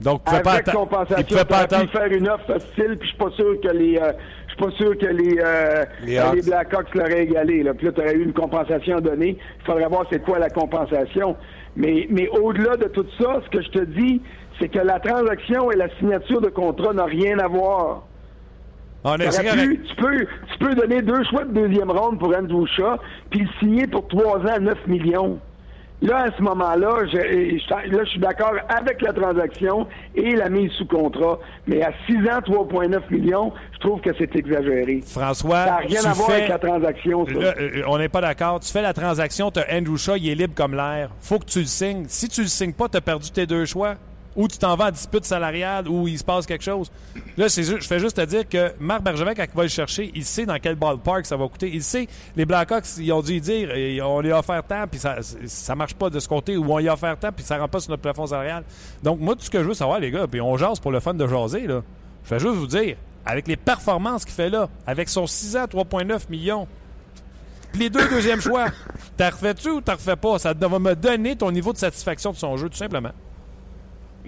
[0.00, 3.68] Donc, pas compensation, il pas faire une offre hostile, puis je suis pas sûr que
[3.68, 4.12] les, euh,
[4.46, 7.62] je suis pas sûr que les, euh, les, Blackhawks l'auraient égalé.
[7.62, 7.74] Là.
[7.74, 9.36] Puis là, tu aurais eu une compensation donnée.
[9.60, 11.36] Il faudrait voir c'est quoi la compensation.
[11.76, 14.22] Mais, mais au-delà de tout ça, ce que je te dis,
[14.58, 18.02] c'est que la transaction et la signature de contrat n'ont rien à voir.
[19.04, 22.66] On est pu, tu, peux, tu peux donner deux choix de deuxième ronde pour Andrew
[22.66, 22.96] Shaw,
[23.30, 25.38] puis le signer pour trois ans 9 millions.
[26.02, 27.18] Là, à ce moment-là, je,
[27.90, 31.38] là, je suis d'accord avec la transaction et la mise sous contrat.
[31.66, 35.02] Mais à 6 ans, 3,9 millions, je trouve que c'est exagéré.
[35.06, 37.26] François, ça n'a rien à voir avec la transaction.
[37.26, 37.32] Ça.
[37.32, 38.60] Euh, on n'est pas d'accord.
[38.60, 41.10] Tu fais la transaction, tu as Andrew Shaw, il est libre comme l'air.
[41.20, 42.04] faut que tu le signes.
[42.08, 43.96] Si tu le signes pas, tu as perdu tes deux choix
[44.40, 46.90] ou tu t'en vas en dispute salariale, ou il se passe quelque chose.
[47.36, 50.24] Là, je fais juste te dire que Marc Bergevin, quand il va le chercher, il
[50.24, 51.70] sait dans quel ballpark ça va coûter.
[51.72, 53.68] Il sait, les Blackhawks, ils ont dû dire,
[54.02, 56.78] on lui a offert tant, puis ça, ça marche pas de ce côté, ou on
[56.78, 58.64] lui a offert tant, puis ça rentre pas sur notre plafond salarial.
[59.02, 61.00] Donc, moi, tout ce que je veux savoir, les gars, puis on jase pour le
[61.00, 61.82] fun de jaser, là.
[62.24, 65.64] Je fais juste vous dire, avec les performances qu'il fait là, avec son 6 ans,
[65.64, 66.66] 3,9 millions,
[67.72, 68.66] puis les deux deuxièmes choix,
[69.16, 70.38] t'as refais-tu ou t'as refais pas?
[70.38, 73.12] Ça va me donner ton niveau de satisfaction de son jeu, tout simplement.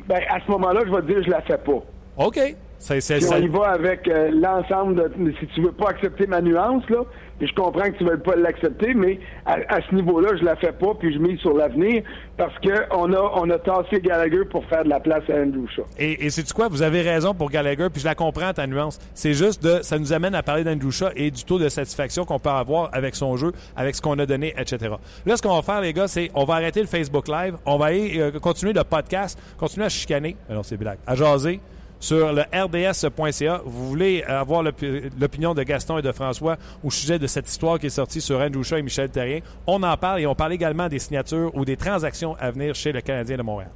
[0.06, 1.82] Ben, à ce moment-là, je vais te dire, je la fais pas.
[2.16, 2.38] OK.
[2.82, 5.32] Si on y va avec euh, l'ensemble de.
[5.38, 7.04] Si tu veux pas accepter ma nuance, là,
[7.40, 10.72] et je comprends que tu veux pas l'accepter, mais à, ce niveau-là, je la fais
[10.72, 12.02] pas, puis je mise sur l'avenir,
[12.36, 15.84] parce qu'on a, on a tassé Gallagher pour faire de la place à Andrew Shaw.
[15.98, 16.68] Et, et c'est quoi?
[16.68, 18.98] Vous avez raison pour Gallagher, puis je la comprends, ta nuance.
[19.14, 19.82] C'est juste de.
[19.82, 22.90] Ça nous amène à parler d'Andrew Shaw et du taux de satisfaction qu'on peut avoir
[22.92, 24.94] avec son jeu, avec ce qu'on a donné, etc.
[25.26, 27.76] Là, ce qu'on va faire, les gars, c'est on va arrêter le Facebook Live, on
[27.76, 30.36] va aller, euh, continuer le podcast, continuer à chicaner.
[30.48, 30.98] Alors, c'est blague.
[31.06, 31.60] À jaser
[32.02, 33.62] sur le rds.ca.
[33.64, 37.86] Vous voulez avoir l'opinion de Gaston et de François au sujet de cette histoire qui
[37.86, 39.38] est sortie sur Andrew Shaw et Michel Terrien.
[39.68, 42.90] On en parle et on parle également des signatures ou des transactions à venir chez
[42.90, 43.70] le Canadien de Montréal.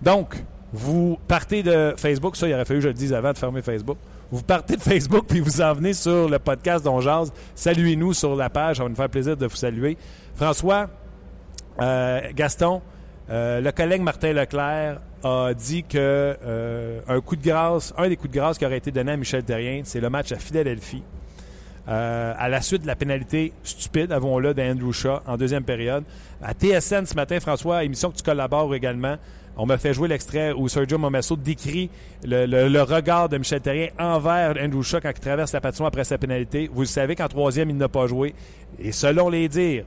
[0.00, 0.36] Donc,
[0.72, 3.60] vous partez de Facebook, ça, il aurait fallu que je le dise avant de fermer
[3.60, 3.98] Facebook.
[4.30, 7.00] Vous partez de Facebook puis vous en venez sur le podcast d'On
[7.56, 9.98] Saluez-nous sur la page, ça va nous faire plaisir de vous saluer.
[10.36, 10.88] François,
[11.80, 12.82] Euh, Gaston,
[13.30, 15.96] euh, le collègue Martin Leclerc a dit que
[16.44, 19.16] euh, un coup de grâce, un des coups de grâce qui aurait été donné à
[19.16, 21.02] Michel Terrien, c'est le match à Philadelphie.
[21.88, 26.04] Euh, à la suite de la pénalité stupide, avons-le, d'Andrew Shaw en deuxième période.
[26.42, 29.16] À TSN ce matin, François, émission que tu collabores également,
[29.56, 31.90] on m'a fait jouer l'extrait où Sergio Momesso décrit
[32.24, 36.18] le, regard de Michel Terrien envers Andrew Shaw quand il traverse la patinoire après sa
[36.18, 36.70] pénalité.
[36.72, 38.34] Vous le savez qu'en troisième, il n'a pas joué.
[38.78, 39.84] Et selon les dires,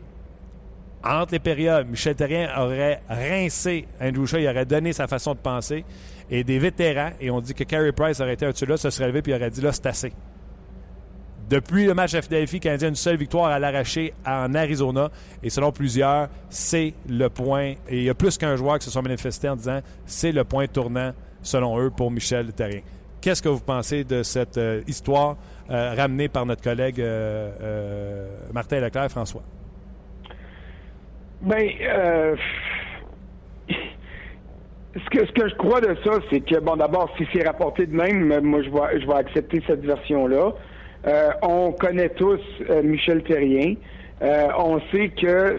[1.06, 5.40] entre les périodes, Michel Terrien aurait rincé Andrew Shaw, il aurait donné sa façon de
[5.40, 5.86] penser.
[6.32, 8.90] Et des vétérans, et on dit que Carey Price aurait été un dessus là, se
[8.90, 10.14] serait levé puis aurait dit là, c'est assez.
[11.48, 15.12] Depuis le match à Philadelphie, Canadien a une seule victoire à l'arracher en Arizona.
[15.44, 17.74] Et selon plusieurs, c'est le point.
[17.88, 20.44] Et il y a plus qu'un joueur qui se sont manifestés en disant c'est le
[20.44, 21.14] point tournant,
[21.44, 22.82] selon eux, pour Michel Terrien.
[23.22, 25.38] Qu'est-ce que vous pensez de cette euh, histoire
[25.70, 29.44] euh, ramenée par notre collègue euh, Martin Leclerc, François?
[31.42, 32.36] Ben, euh,
[33.70, 37.86] ce, que, ce que je crois de ça, c'est que, bon, d'abord, si c'est rapporté
[37.86, 40.54] de même, moi, je vais, je vais accepter cette version-là.
[41.08, 43.76] Euh, on connaît tous euh, Michel Terrien.
[44.22, 45.58] Euh, on sait que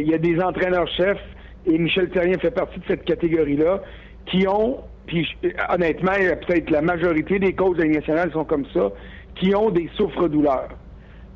[0.00, 1.20] il y a des entraîneurs-chefs,
[1.66, 3.82] et Michel Terrien fait partie de cette catégorie-là,
[4.26, 5.26] qui ont, puis
[5.68, 6.12] honnêtement,
[6.46, 8.90] peut-être la majorité des causes de sont comme ça,
[9.34, 10.68] qui ont des souffres-douleurs.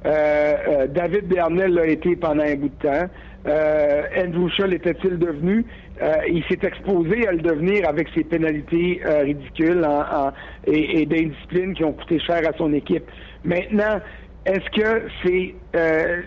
[0.05, 3.07] David Bernel l'a été pendant un bout de temps.
[3.47, 5.65] Euh, Andrew Shaw l'était-il devenu?
[6.03, 10.33] Euh, il s'est exposé à le devenir avec ses pénalités euh, ridicules en- en-
[10.67, 13.11] et, et d'indiscipline qui ont coûté cher à son équipe.
[13.45, 14.01] Maintenant,
[14.45, 16.23] est-ce que c'est euh,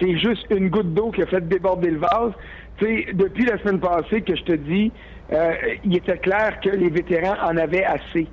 [0.00, 2.32] c'est juste une goutte d'eau qui a fait déborder le vase?
[2.78, 4.92] Tu sais, depuis la semaine passée que je te dis,
[5.32, 5.52] euh,
[5.84, 8.28] il était clair que les vétérans en avaient assez.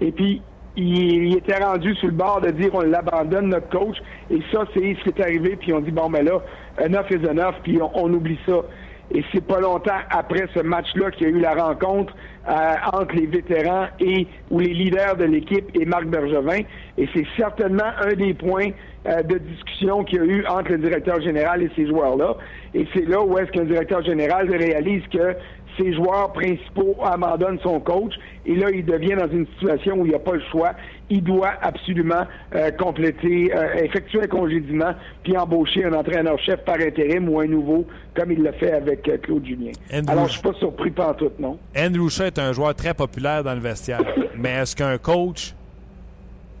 [0.00, 0.44] Et puis,
[0.76, 3.96] il, il était rendu sur le bord de dire on l'abandonne, notre coach.
[4.30, 5.56] Et ça, c'est ce qui est arrivé.
[5.56, 6.40] Puis on dit, bon, ben là,
[6.84, 8.62] enough is enough, puis on, on oublie ça.
[9.10, 12.14] Et c'est pas longtemps après ce match-là qu'il y a eu la rencontre
[12.46, 16.60] euh, entre les vétérans et ou les leaders de l'équipe et Marc Bergevin.
[16.98, 18.68] Et c'est certainement un des points
[19.06, 22.36] euh, de discussion qu'il y a eu entre le directeur général et ces joueurs-là.
[22.74, 25.34] Et c'est là où est-ce qu'un directeur général réalise que
[25.78, 28.14] ses joueurs principaux abandonnent son coach
[28.48, 30.72] et là, il devient dans une situation où il n'y a pas le choix.
[31.10, 34.92] Il doit absolument euh, compléter, euh, effectuer un congédiement
[35.22, 39.16] puis embaucher un entraîneur-chef par intérim ou un nouveau, comme il l'a fait avec euh,
[39.16, 39.72] Claude Julien.
[39.92, 41.58] Andrew- Alors, je suis pas surpris tout, non?
[41.76, 44.02] Andrew Shaw est un joueur très populaire dans le vestiaire.
[44.36, 45.54] Mais est-ce qu'un coach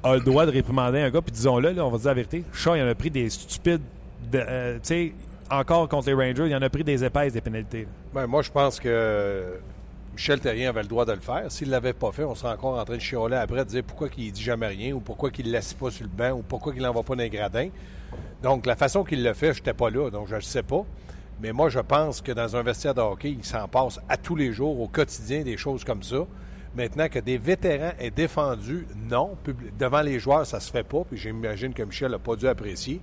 [0.02, 1.20] a le droit de réprimander un gars?
[1.20, 2.42] Puis disons-le, là, on va dire la vérité.
[2.52, 3.82] Shaw, il en a pris des stupides.
[4.32, 5.12] de- euh, tu sais,
[5.50, 7.86] encore contre les Rangers, il en a pris des épaisses, des pénalités.
[8.14, 9.44] Ben, moi, je pense que
[10.18, 11.44] Michel Terrien avait le droit de le faire.
[11.46, 13.84] S'il ne l'avait pas fait, on serait encore en train de chialer après, de dire
[13.84, 16.42] pourquoi il dit jamais rien, ou pourquoi il ne laisse pas sur le banc, ou
[16.42, 17.68] pourquoi il n'envoie pas dans les gradins.
[18.42, 20.84] Donc, la façon qu'il le fait, je n'étais pas là, donc je ne sais pas.
[21.40, 24.34] Mais moi, je pense que dans un vestiaire de hockey, il s'en passe à tous
[24.34, 26.26] les jours, au quotidien, des choses comme ça.
[26.74, 29.36] Maintenant que des vétérans aient défendu, non,
[29.78, 33.00] devant les joueurs, ça se fait pas, puis j'imagine que Michel n'a pas dû apprécier.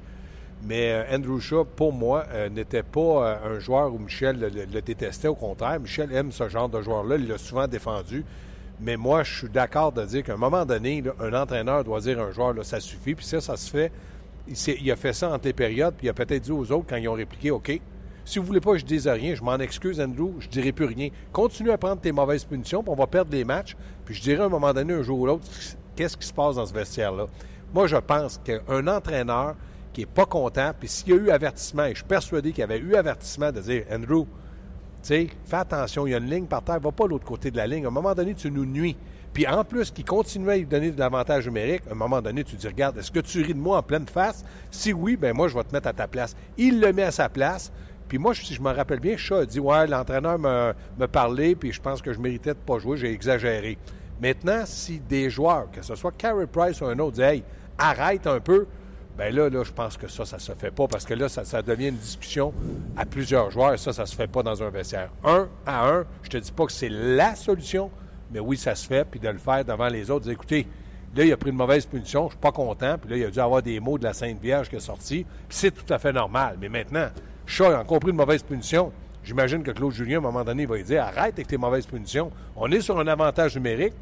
[0.65, 4.81] Mais euh, Andrew Shaw, pour moi, euh, n'était pas euh, un joueur où Michel le,
[4.81, 5.27] détestait.
[5.27, 7.17] Au contraire, Michel aime ce genre de joueur-là.
[7.17, 8.25] Il l'a souvent défendu.
[8.81, 12.19] Mais moi, je suis d'accord de dire qu'à un moment donné, un entraîneur doit dire
[12.19, 13.13] à un joueur, ça suffit.
[13.13, 13.91] Puis ça, ça se fait.
[14.47, 16.97] Il, a fait ça entre les périodes, puis il a peut-être dit aux autres quand
[16.97, 17.79] ils ont répliqué OK,
[18.25, 20.85] si vous voulez pas que je dise rien, je m'en excuse, Andrew, je dirai plus
[20.85, 21.09] rien.
[21.31, 23.75] Continue à prendre tes mauvaises punitions, puis on va perdre les matchs.
[24.03, 25.45] Puis je dirai à un moment donné, un jour ou l'autre,
[25.95, 27.27] qu'est-ce qui se passe dans ce vestiaire-là?
[27.73, 29.55] Moi, je pense qu'un entraîneur
[29.95, 32.59] qui n'est pas content, puis s'il y a eu avertissement, et je suis persuadé qu'il
[32.59, 34.27] y avait eu avertissement de dire Andrew, tu
[35.03, 37.49] sais, fais attention, il y a une ligne par terre, va pas de l'autre côté
[37.49, 37.85] de la ligne.
[37.85, 38.97] À un moment donné, tu nous nuis.
[39.31, 42.43] Puis en plus, qu'il continuait à lui donner de l'avantage numérique, à un moment donné,
[42.43, 44.43] tu dis Regarde, est-ce que tu ris de moi en pleine face?
[44.69, 46.35] Si oui, ben moi, je vais te mettre à ta place.
[46.57, 47.71] Il le met à sa place.
[48.09, 51.55] Puis moi, si je me rappelle bien, Chat a dit Ouais, l'entraîneur me, me parlait,
[51.55, 53.77] puis je pense que je méritais de pas jouer, j'ai exagéré.
[54.21, 57.43] Maintenant, si des joueurs, que ce soit Carey Price ou un autre, disent Hey,
[57.77, 58.67] arrête un peu,
[59.17, 61.45] ben là, là, je pense que ça, ça se fait pas parce que là, ça,
[61.45, 62.53] ça devient une discussion
[62.97, 65.09] à plusieurs joueurs et ça, ça se fait pas dans un vestiaire.
[65.23, 67.89] Un à un, je te dis pas que c'est la solution,
[68.31, 70.67] mais oui, ça se fait, puis de le faire devant les autres, écoutez,
[71.15, 73.29] là, il a pris une mauvaise punition, je suis pas content, puis là, il a
[73.31, 75.97] dû avoir des mots de la Sainte Vierge qui est sorti, puis c'est tout à
[75.97, 76.57] fait normal.
[76.59, 77.07] Mais maintenant,
[77.45, 78.91] Shaw a encore pris une mauvaise punition.
[79.23, 81.57] J'imagine que Claude Julien, à un moment donné, il va lui dire, arrête avec tes
[81.57, 82.31] mauvaises punitions.
[82.55, 83.93] On est sur un avantage numérique,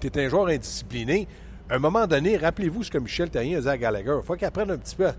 [0.00, 1.26] tu es un joueur indiscipliné.
[1.70, 4.14] À un moment donné, rappelez-vous ce que Michel Terrien a dit à Gallagher.
[4.22, 5.14] Il faut qu'il apprenne un petit peu à,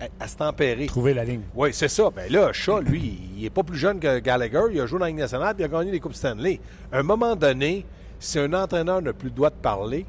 [0.00, 0.86] à- à se tempérer.
[0.86, 1.42] Trouver la ligne.
[1.54, 2.10] Oui, c'est ça.
[2.14, 4.60] Ben là, Shaw, lui, il n'est pas plus jeune que Gallagher.
[4.72, 6.60] Il a joué dans la Ligue nationale puis il a gagné les Coupes Stanley.
[6.92, 7.84] À un moment donné,
[8.18, 10.04] si un entraîneur n'a plus le droit de parler,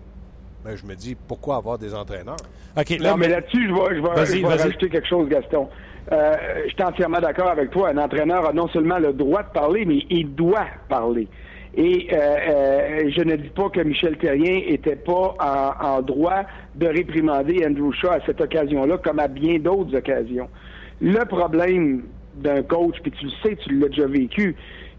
[0.66, 2.36] ben, je me dis, pourquoi avoir des entraîneurs?
[2.78, 4.62] OK, non, mais là-dessus, je vais, je vais, Vas-y, je vais vas-y.
[4.64, 5.70] rajouter quelque chose, Gaston.
[6.12, 6.36] Euh,
[6.68, 7.90] je suis entièrement d'accord avec toi.
[7.90, 11.28] Un entraîneur a non seulement le droit de parler, mais il doit parler.
[11.76, 16.44] Et euh, euh, je ne dis pas que Michel Terrien était pas en, en droit
[16.76, 20.50] de réprimander Andrew Shaw à cette occasion-là, comme à bien d'autres occasions.
[21.00, 22.04] Le problème
[22.36, 24.56] d'un coach, puis tu le sais, tu l'as déjà vécu,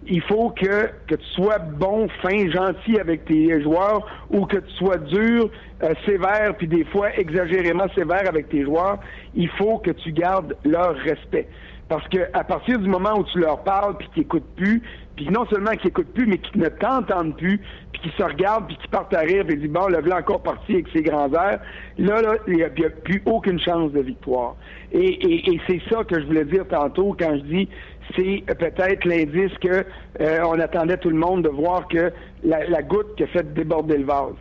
[0.06, 4.70] il faut que, que tu sois bon, fin, gentil avec tes joueurs ou que tu
[4.76, 5.50] sois dur,
[5.82, 8.98] euh, sévère, puis des fois exagérément sévère avec tes joueurs.
[9.34, 11.48] Il faut que tu gardes leur respect.
[11.88, 14.80] Parce que à partir du moment où tu leur parles puis qu'ils n'écoutent plus,
[15.20, 17.60] puis non seulement qu'ils n'écoutent plus, mais qu'ils ne t'entendent plus,
[17.92, 20.42] puis qu'ils se regardent, puis qu'ils partent à rire, puis disent bon, le voilà encore
[20.42, 21.60] parti avec ses grands airs,
[21.98, 24.56] là, là, il n'y a, plus aucune chance de victoire.
[24.92, 27.68] Et, et, et c'est ça que je voulais dire tantôt quand je dis
[28.16, 29.84] c'est peut-être l'indice que
[30.20, 32.10] euh, on attendait tout le monde de voir que
[32.42, 34.34] la, la goutte qui a fait déborder le vase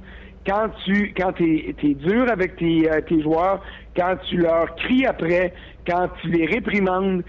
[0.48, 3.62] quand tu quand es, es dur avec tes, euh, tes joueurs,
[3.96, 5.54] quand tu leur cries après,
[5.86, 7.24] quand tu les réprimandes,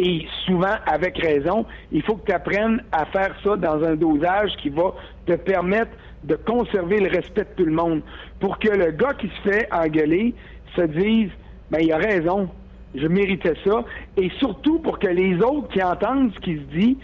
[0.00, 4.52] et souvent avec raison, il faut que tu apprennes à faire ça dans un dosage
[4.62, 4.94] qui va
[5.26, 5.90] te permettre
[6.22, 8.02] de conserver le respect de tout le monde.
[8.38, 10.34] Pour que le gars qui se fait engueuler
[10.76, 11.30] se dise
[11.72, 12.48] ben il a raison,
[12.94, 13.84] je méritais ça.
[14.16, 16.98] Et surtout pour que les autres qui entendent ce qui se dit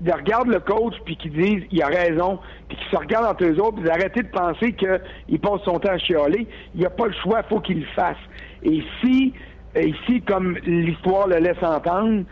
[0.00, 3.44] de regarder le coach puis qui disent il a raison, puis qui se regardent entre
[3.44, 6.48] eux autres, puis d'arrêter de penser qu'il passe son temps à chialer.
[6.74, 8.18] Il n'y a pas le choix, il faut qu'il le fasse.
[8.64, 9.32] Et si,
[9.82, 12.24] ici, comme l'histoire le laisse entendre,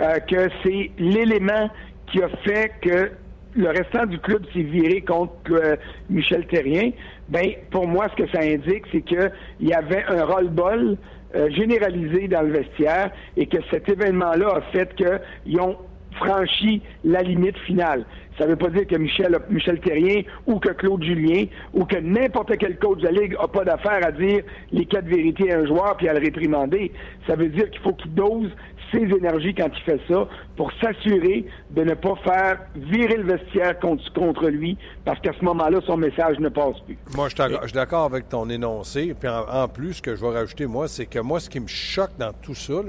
[0.00, 1.70] euh, que c'est l'élément
[2.10, 3.10] qui a fait que
[3.54, 5.76] le restant du club s'est viré contre euh,
[6.08, 6.90] Michel Terrien,
[7.28, 10.96] ben pour moi, ce que ça indique, c'est qu'il y avait un roll-ball
[11.34, 15.76] euh, généralisé dans le vestiaire et que cet événement-là a fait qu'ils ont
[16.16, 18.04] franchi la limite finale.
[18.38, 21.44] Ça ne veut pas dire que Michel, Michel Terrien ou que Claude Julien
[21.74, 24.42] ou que n'importe quel coach de la Ligue n'a pas d'affaire à dire
[24.72, 26.90] les quatre vérités à un joueur puis à le réprimander.
[27.26, 28.50] Ça veut dire qu'il faut qu'il dose
[28.92, 33.78] ses énergies quand il fait ça pour s'assurer de ne pas faire virer le vestiaire
[33.78, 36.98] contre, contre lui parce qu'à ce moment-là, son message ne passe plus.
[37.14, 39.14] Moi, je suis d'accord avec ton énoncé.
[39.18, 41.60] Puis en, en, plus, ce que je vais rajouter, moi, c'est que moi, ce qui
[41.60, 42.80] me choque dans tout ça,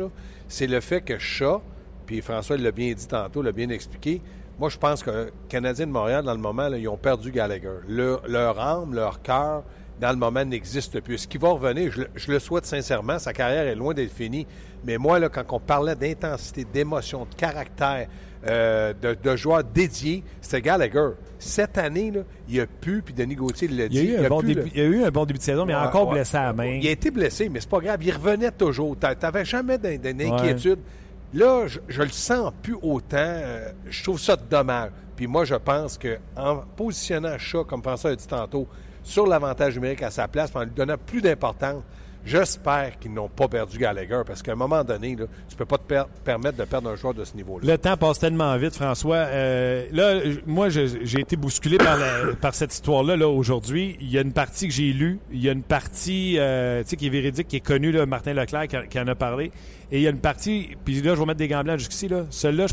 [0.48, 1.62] c'est le fait que Chat,
[2.06, 4.22] puis François l'a bien dit tantôt, l'a bien expliqué,
[4.60, 7.80] moi, je pense que Canadiens de Montréal, dans le moment, là, ils ont perdu Gallagher.
[7.88, 9.64] Leur, leur âme, leur cœur,
[10.00, 11.20] dans le moment, n'existe plus.
[11.20, 14.46] Ce qui va revenir, je, je, le souhaite sincèrement, sa carrière est loin d'être finie.
[14.84, 18.08] Mais moi, là, quand on parlait d'intensité, d'émotion, de caractère,
[18.48, 21.10] euh, de, de joueurs dédiés, c'était Gallagher.
[21.38, 23.98] Cette année, là, il a pu, puis Denis Gauthier l'a dit.
[23.98, 25.40] Il y, a eu un bon pu, début, il y a eu un bon début
[25.40, 26.80] de saison, mais il a encore ouais, blessé à la main.
[26.82, 28.04] Il a été blessé, mais c'est pas grave.
[28.04, 28.98] Il revenait toujours.
[29.00, 30.80] Tu n'avais jamais d'inquiétude.
[30.80, 30.86] Ouais.
[31.34, 33.17] Là, je, je, le sens plus autant.
[33.17, 34.91] Euh, je trouve ça dommage.
[35.15, 38.67] Puis moi, je pense qu'en positionnant Chat, comme François a dit tantôt,
[39.04, 41.84] sur l'avantage numérique à sa place, en lui donnant plus d'importance,
[42.26, 45.78] j'espère qu'ils n'ont pas perdu Gallagher, parce qu'à un moment donné, là, tu peux pas
[45.78, 47.72] te per permettre de perdre un joueur de ce niveau-là.
[47.72, 49.15] Le temps passe tellement vite, François.
[49.15, 53.98] Euh, là, moi, j'ai été bousculé par, la, par cette histoire-là là, aujourd'hui.
[54.02, 55.20] Il y a une partie que j'ai lue.
[55.32, 58.67] Il y a une partie euh, qui est véridique, qui est connue, là, Martin Leclerc
[58.89, 59.52] qui en a parlé.
[59.92, 62.08] Et il y a une partie, puis là, je vais mettre des gants blancs jusqu'ici,
[62.08, 62.26] là.
[62.30, 62.68] Celui-là,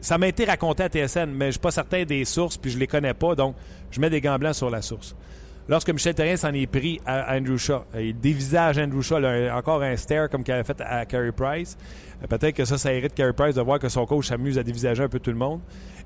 [0.00, 2.70] ça m'a été raconté à TSN, mais je ne suis pas certain des sources, puis
[2.70, 3.56] je les connais pas, donc
[3.90, 5.16] je mets des gants blancs sur la source.
[5.70, 9.82] Lorsque Michel Terrien s'en est pris à Andrew Shaw, il dévisage Andrew Shaw, là, encore
[9.82, 11.78] un stare comme qu'il avait fait à Carey Price.
[12.28, 15.02] Peut-être que ça, ça hérite Carey Price de voir que son coach s'amuse à dévisager
[15.02, 15.60] un peu tout le monde.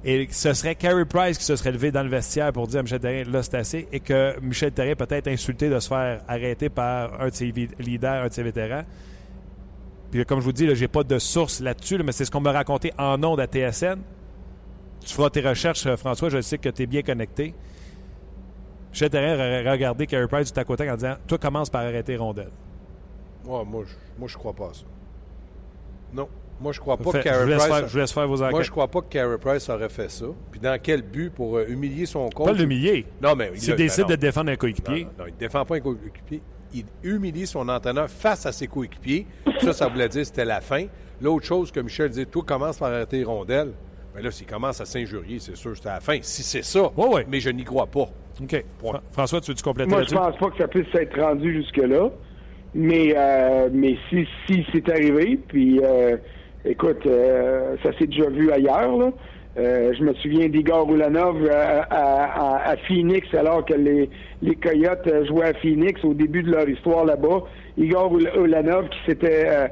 [0.05, 2.83] Et ce serait Carey Price qui se serait levé dans le vestiaire pour dire à
[2.83, 3.89] Michel Terrien, là, c'est assez.
[3.91, 8.25] Et que Michel Terrien peut-être insulté de se faire arrêter par un de ses leaders,
[8.25, 8.85] un de ses vétérans.
[10.15, 12.39] Puis comme je vous dis, j'ai pas de source là-dessus, là, mais c'est ce qu'on
[12.39, 13.99] m'a raconté en ondes à TSN.
[15.01, 17.53] Tu feras tes recherches, François, je sais que tu es bien connecté.
[18.93, 22.53] Terrien aurait regardé Carey Price du à côté en disant Toi, commence par arrêter Rondelle.
[23.45, 24.85] Moi, je, moi, je crois pas à ça.
[26.13, 26.29] Non.
[26.61, 27.67] Moi, je crois pas fait, que Carey Price.
[27.67, 28.53] Faire, je laisse faire vos enquêtes.
[28.53, 30.27] Moi, je crois pas que Carey Price aurait fait ça.
[30.53, 31.31] Puis dans quel but?
[31.31, 33.05] Pour euh, humilier son coach Pas l'humilier.
[33.21, 33.51] Non, mais.
[33.57, 35.07] S'il décide ben de défendre un coéquipier.
[35.07, 36.41] Non, non, il ne défend pas un coéquipier.
[36.75, 39.27] Il humilie son entraîneur face à ses coéquipiers.
[39.61, 40.87] Ça, ça voulait dire que c'était la fin.
[41.23, 43.73] L'autre chose que Michel dit Toi, commence par arrêter les rondelles.
[44.15, 46.19] Mais là, s'il commence à s'injurier, c'est sûr que c'était la fin.
[46.23, 46.91] Si c'est ça.
[46.97, 47.27] Ouais, ouais.
[47.29, 48.09] Mais je n'y crois pas.
[48.43, 48.65] OK.
[48.79, 49.01] Point.
[49.13, 52.11] François, tu veux-tu compléter Moi, je pense pas que ça puisse être rendu jusque-là.
[52.75, 56.17] Mais, euh, mais si, si c'est arrivé, puis euh,
[56.65, 58.97] écoute, euh, ça s'est déjà vu ailleurs.
[58.97, 59.13] Là.
[59.57, 64.11] Je me souviens d'Igor Ulanov à, à, à, Phoenix, alors que les,
[64.43, 67.45] les Coyotes jouaient à Phoenix au début de leur histoire là-bas.
[67.77, 69.71] Igor Ulanov qui s'était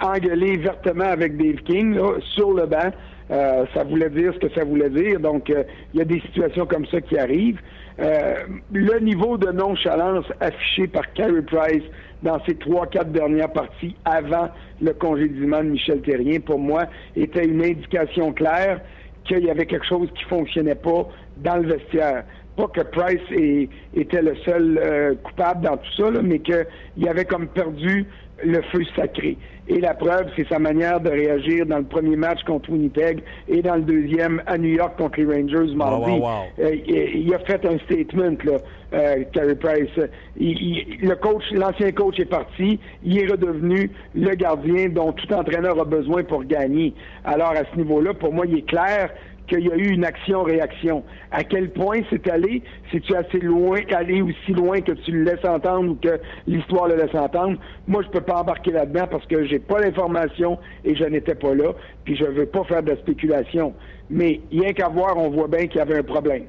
[0.00, 2.92] engueulé vertement avec Dave King là, sur le banc.
[3.30, 5.18] Euh, ça voulait dire ce que ça voulait dire.
[5.18, 5.62] Donc, euh,
[5.94, 7.60] il y a des situations comme ça qui arrivent.
[8.00, 8.34] Euh,
[8.72, 11.84] le niveau de nonchalance affiché par Carey Price
[12.22, 14.48] dans ces trois, quatre dernières parties avant
[14.80, 16.84] le congédiement de Michel Terrien, pour moi,
[17.16, 18.80] était une indication claire
[19.24, 21.08] qu'il y avait quelque chose qui fonctionnait pas
[21.38, 22.24] dans le vestiaire.
[22.56, 28.06] Pas que Price était le seul coupable dans tout ça, mais qu'il avait comme perdu
[28.42, 29.36] le feu sacré.
[29.68, 33.62] Et la preuve, c'est sa manière de réagir dans le premier match contre Winnipeg et
[33.62, 36.20] dans le deuxième à New York contre les Rangers mardi.
[36.58, 38.58] Euh, il, a fait un statement, là,
[38.92, 40.08] euh, Carey Price.
[40.36, 42.80] le coach, l'ancien coach est parti.
[43.04, 46.92] Il est redevenu le gardien dont tout entraîneur a besoin pour gagner.
[47.24, 49.10] Alors, à ce niveau-là, pour moi, il est clair
[49.46, 51.02] qu'il y a eu une action-réaction.
[51.30, 52.62] À quel point c'est allé?
[52.90, 56.88] Si tu assez loin, allé aussi loin que tu le laisses entendre ou que l'histoire
[56.88, 57.58] le laisse entendre?
[57.86, 61.54] Moi, je peux pas embarquer là-dedans parce que j'ai pas l'information et je n'étais pas
[61.54, 61.72] là,
[62.04, 63.74] puis je veux pas faire de spéculation.
[64.10, 66.44] Mais rien qu'à voir, on voit bien qu'il y avait un problème.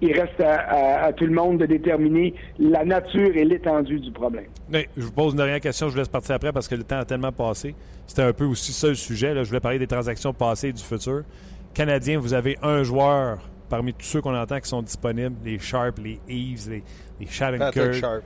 [0.00, 4.44] Il reste à, tout le monde de déterminer la nature et l'étendue du problème.
[4.72, 6.98] je vous pose une dernière question, je vous laisse partir après parce que le temps
[6.98, 7.74] a tellement passé.
[8.06, 9.34] C'était un peu aussi ça le sujet.
[9.34, 11.24] Je voulais parler des transactions passées et du futur.
[11.74, 13.38] Canadien, vous avez un joueur
[13.68, 16.84] parmi tous ceux qu'on entend qui sont disponibles, les Sharp, les Eves, les,
[17.20, 18.22] les Shattenkirk.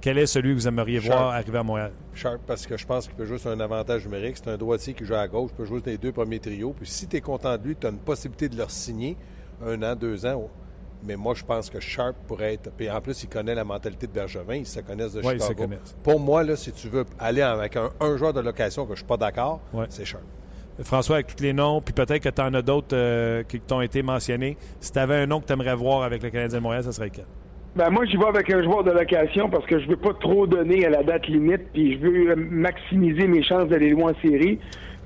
[0.00, 1.92] Quel est celui que vous aimeriez voir arriver à Montréal?
[2.12, 4.36] Sharp, parce que je pense qu'il peut jouer sur un avantage numérique.
[4.36, 6.74] C'est un droitier qui joue à gauche, peut jouer sur les deux premiers trios.
[6.76, 9.16] Puis si tu es content de lui, tu as une possibilité de le signer
[9.64, 10.50] un an, deux ans.
[11.04, 12.72] Mais moi, je pense que Sharp pourrait être.
[12.72, 15.66] Puis en plus, il connaît la mentalité de Bergevin, ils se connaissent de Chicago.
[16.02, 18.96] Pour moi, là, si tu veux aller avec un, joueur de location que je ne
[18.98, 20.24] suis pas d'accord, c'est Sharp.
[20.80, 23.82] François, avec tous les noms, puis peut-être que tu en as d'autres euh, qui t'ont
[23.82, 24.56] été mentionnés.
[24.80, 26.92] Si tu avais un nom que tu aimerais voir avec le Canadien de Montréal, ça
[26.92, 27.24] serait quel?
[27.76, 30.46] Ben moi, j'y vais avec un joueur de location parce que je veux pas trop
[30.46, 34.20] donner à la date limite, puis je veux euh, maximiser mes chances d'aller loin en
[34.20, 34.58] série.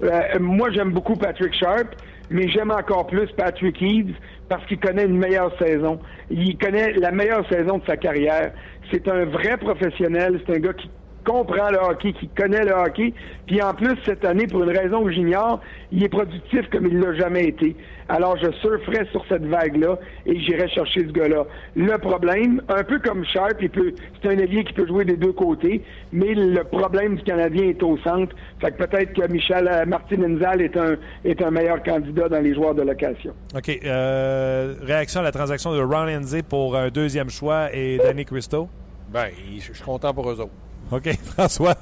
[0.03, 1.95] Euh, moi, j'aime beaucoup Patrick Sharp,
[2.31, 4.14] mais j'aime encore plus Patrick Eves
[4.49, 5.99] parce qu'il connaît une meilleure saison.
[6.31, 8.53] Il connaît la meilleure saison de sa carrière.
[8.91, 10.41] C'est un vrai professionnel.
[10.47, 10.91] C'est un gars qui
[11.27, 13.12] comprend le hockey, qui connaît le hockey.
[13.47, 15.61] Puis en plus, cette année, pour une raison que j'ignore,
[15.93, 17.77] il est productif comme il l'a jamais été.
[18.09, 21.45] Alors, je surferai sur cette vague-là et j'irai chercher ce gars-là.
[21.74, 25.16] Le problème, un peu comme Sharp, il peut, c'est un allié qui peut jouer des
[25.16, 28.35] deux côtés, mais le problème du Canadien est au centre.
[28.61, 32.41] Fait que peut-être que Michel euh, Martin Enzal est un, est un meilleur candidat dans
[32.41, 33.33] les joueurs de location.
[33.57, 33.81] OK.
[33.85, 38.68] Euh, réaction à la transaction de Ron Enze pour un deuxième choix et Danny Christo?
[39.09, 40.53] Ben, je suis content pour eux autres.
[40.93, 41.74] OK, François.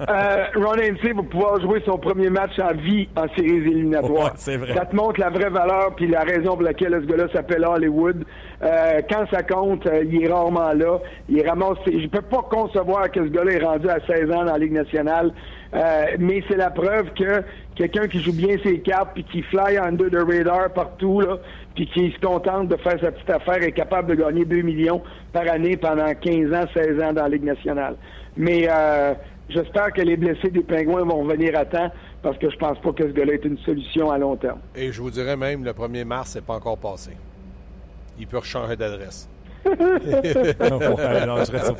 [0.00, 4.32] euh, Ron Hainsey va pouvoir jouer son premier match en vie en séries éliminatoires.
[4.36, 4.74] c'est vrai.
[4.74, 8.24] Ça te montre la vraie valeur puis la raison pour laquelle ce gars-là s'appelle Hollywood.
[8.62, 10.98] Euh, quand ça compte, euh, il est rarement là.
[11.28, 11.78] Il ramasse.
[11.86, 14.72] Je peux pas concevoir que ce gars-là est rendu à 16 ans dans la Ligue
[14.72, 15.32] nationale.
[16.18, 17.42] Mais c'est la preuve que
[17.76, 21.36] quelqu'un qui joue bien ses cartes puis qui fly under the radar partout là,
[21.78, 25.00] puis qui se contente de faire sa petite affaire est capable de gagner 2 millions
[25.32, 27.96] par année pendant 15 ans, 16 ans dans la Ligue nationale.
[28.36, 29.14] Mais euh,
[29.48, 32.92] j'espère que les blessés des Pingouins vont revenir à temps parce que je pense pas
[32.92, 34.58] que ce gars-là est une solution à long terme.
[34.74, 37.12] Et je vous dirais même, le 1er mars, c'est pas encore passé.
[38.18, 39.28] Il peut changer d'adresse.
[41.26, 41.74] non, je reste.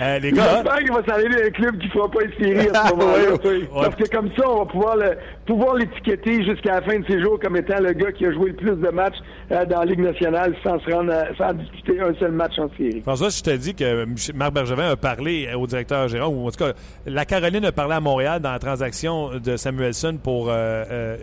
[0.00, 0.54] Euh, les gars.
[0.54, 3.70] J'espère qu'il va s'arriver un club qui ne fera pas espérer à ce moment-là.
[3.74, 5.16] Parce que comme ça, on va pouvoir, le,
[5.46, 8.50] pouvoir l'étiqueter jusqu'à la fin de ses jours comme étant le gars qui a joué
[8.50, 9.16] le plus de matchs
[9.52, 13.00] euh, dans la Ligue nationale sans se rendre, sans disputer un seul match en série.
[13.02, 16.64] François, je t'ai dit que Marc Bergevin a parlé au directeur gérant, ou en tout
[16.64, 16.72] cas,
[17.06, 21.16] la Caroline a parlé à Montréal dans la transaction de Samuelson pour euh, euh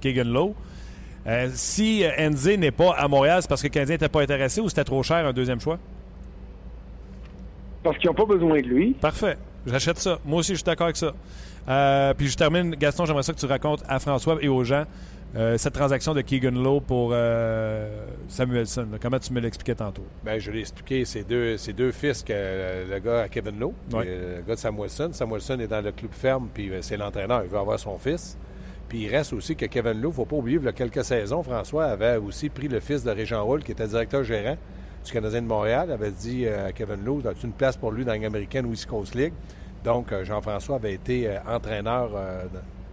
[0.00, 0.54] Keegan Lowe.
[1.28, 4.62] Euh, si Enze n'est pas à Montréal, c'est parce que le Canadien n'était pas intéressé
[4.62, 5.78] ou c'était trop cher un deuxième choix?
[7.82, 8.94] Parce qu'ils n'ont pas besoin de lui.
[8.94, 9.36] Parfait.
[9.66, 10.18] J'achète ça.
[10.24, 11.12] Moi aussi, je suis d'accord avec ça.
[11.68, 14.84] Euh, puis je termine, Gaston, j'aimerais ça que tu racontes à François et aux gens
[15.36, 17.14] euh, cette transaction de Keegan Lowe pour
[18.28, 18.86] Samuelson.
[19.00, 20.06] Comment tu me l'expliquais tantôt?
[20.24, 21.04] Bien, je l'ai expliqué.
[21.04, 22.32] C'est deux, deux fils que
[22.90, 25.10] le gars à Kevin Lowe, le gars de Samuelson.
[25.12, 27.42] Samuelson est dans le club ferme, puis c'est l'entraîneur.
[27.44, 28.38] Il veut avoir son fils.
[28.88, 30.72] Puis il reste aussi que Kevin Lowe, il ne faut pas oublier, il y a
[30.72, 34.56] quelques saisons, François avait aussi pris le fils de Régent Roule, qui était directeur gérant
[35.04, 38.18] du Canadien de Montréal, avait dit à Kevin Lowe, as-tu une place pour lui dans
[38.20, 39.34] l'américaine West Coast League?
[39.84, 42.44] Donc, euh, Jean-François avait été euh, entraîneur euh,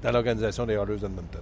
[0.04, 1.42] dans l'organisation des Oilers d'Edmonton.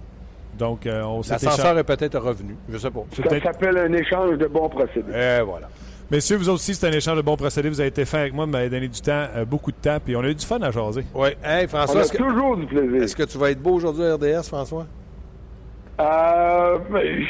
[0.58, 3.04] Donc, on s'est L'ascenseur est peut-être revenu, je sais pas.
[3.10, 5.12] Ça s'appelle un échange de bons procédés.
[5.12, 5.68] Et voilà.
[6.10, 7.68] Messieurs, vous aussi, c'est un échange de bons procédés.
[7.68, 9.98] Vous avez été fait avec moi, vous m'avez donné du temps, euh, beaucoup de temps,
[10.04, 11.04] puis on a eu du fun à jaser.
[11.14, 11.30] Oui.
[11.42, 12.00] Hey, François.
[12.00, 13.02] On a toujours du plaisir.
[13.02, 14.86] Est-ce que tu vas être beau aujourd'hui à RDS, François?
[16.00, 16.78] Euh,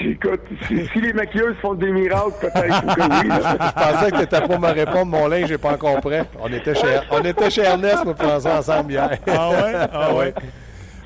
[0.00, 3.30] écoute, si, les maquilleuses font des miracles, peut-être que oui.
[3.30, 6.24] Je pensais que tu n'étais pas me répondre, mon linge n'est pas encore prêt.
[6.40, 9.18] On était chez, on était chez Ernest, nous, François, ensemble hier.
[9.26, 9.72] Ah ouais?
[9.92, 10.34] Ah ouais?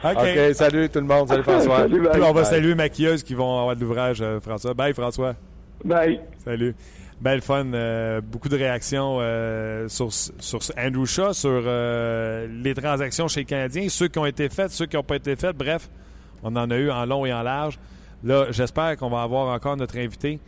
[0.04, 1.28] OK, salut tout le monde.
[1.28, 1.78] Salut François.
[1.78, 2.12] Salut, bye.
[2.12, 2.50] Puis on va Bye.
[2.50, 4.72] saluer maquilleuses qui vont avoir de l'ouvrage, euh, François.
[4.72, 5.34] Bye, François.
[5.84, 6.20] Bye.
[6.44, 6.74] Salut.
[7.20, 7.72] Belle fun.
[7.74, 13.46] euh, beaucoup de réactions euh, sur, sur Andrew Shaw, sur euh, les transactions chez les
[13.46, 15.56] Canadiens, ceux qui ont été faites, ceux qui n'ont pas été faites.
[15.56, 15.90] Bref,
[16.44, 17.78] on en a eu en long et en large.
[18.22, 20.38] Là, j'espère qu'on va avoir encore notre invité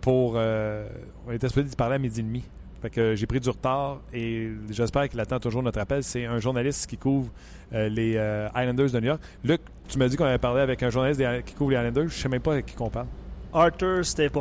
[0.00, 0.34] pour.
[0.36, 2.44] on était supposé parler à midi et demi.
[2.80, 6.02] Fait que j'ai pris du retard et j'espère qu'il attend toujours notre appel.
[6.02, 7.30] C'est un journaliste qui couvre
[7.72, 8.12] les
[8.56, 9.20] Islanders de New York.
[9.44, 12.08] Luc, tu m'as dit qu'on avait parlé avec un journaliste des- qui couvre les Islanders.
[12.08, 13.06] Je sais même pas avec qui qu'on parle.
[13.52, 14.38] Arthur Staple.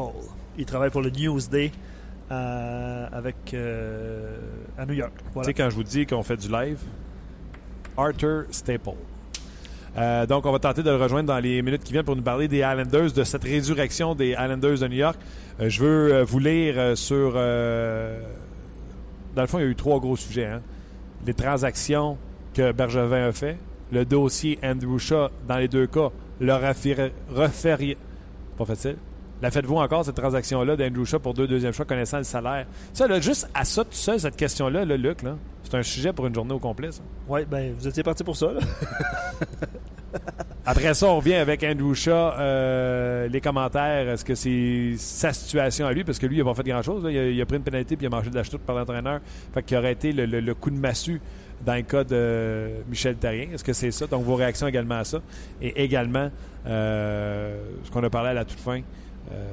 [0.58, 1.72] Il travaille pour le Newsday
[2.32, 4.38] euh, avec, euh,
[4.78, 5.12] à New York.
[5.18, 5.46] Tu Voilà.
[5.48, 6.78] sais, quand je vous dis qu'on fait du live,
[7.98, 8.92] Arthur Staple.
[9.98, 12.22] Euh, donc, on va tenter de le rejoindre dans les minutes qui viennent pour nous
[12.22, 15.18] parler des Islanders, de cette résurrection des Islanders de New York.
[15.60, 17.34] Je veux vous lire sur.
[17.34, 17.42] dans
[19.42, 20.46] le fond, il y a eu trois gros sujets.
[20.46, 20.62] hein.
[21.26, 22.18] Les transactions
[22.54, 23.58] que Bergevin a fait,
[23.92, 26.10] le dossier Andrew Shaw, dans les deux cas,
[26.40, 27.10] le refaire.
[27.30, 27.80] refaire-
[28.66, 28.96] pas facile.
[29.42, 32.68] La faites-vous encore, cette transaction-là d'Andrew Shaw pour deux deuxièmes choix connaissant le salaire?
[32.94, 36.14] Ça, là, juste à ça, tout seul, cette question-là, là, Luc, là, c'est un sujet
[36.14, 37.02] pour une journée au complet, ça.
[37.28, 38.52] Ouais, ben, vous étiez parti pour ça.
[38.54, 38.60] là.
[40.66, 42.12] Après ça, on revient avec Andrew Shaw.
[42.38, 46.04] euh, les commentaires, est-ce que c'est sa situation à lui?
[46.04, 47.04] Parce que lui, il n'a pas fait grand-chose.
[47.10, 48.76] Il, a- il a pris une pénalité puis il a mangé de la chute par
[48.76, 49.22] l'entraîneur.
[49.54, 51.20] Fait qu'il aurait été le, le- le coup de massue
[51.66, 53.48] dans le cas de Michel Tarien.
[53.54, 54.08] Est-ce que c'est ça?
[54.08, 55.20] Donc, vos réactions également à ça.
[55.62, 56.30] Et également,
[56.66, 58.82] euh, ce qu'on a parlé à la toute fin,
[59.32, 59.46] euh,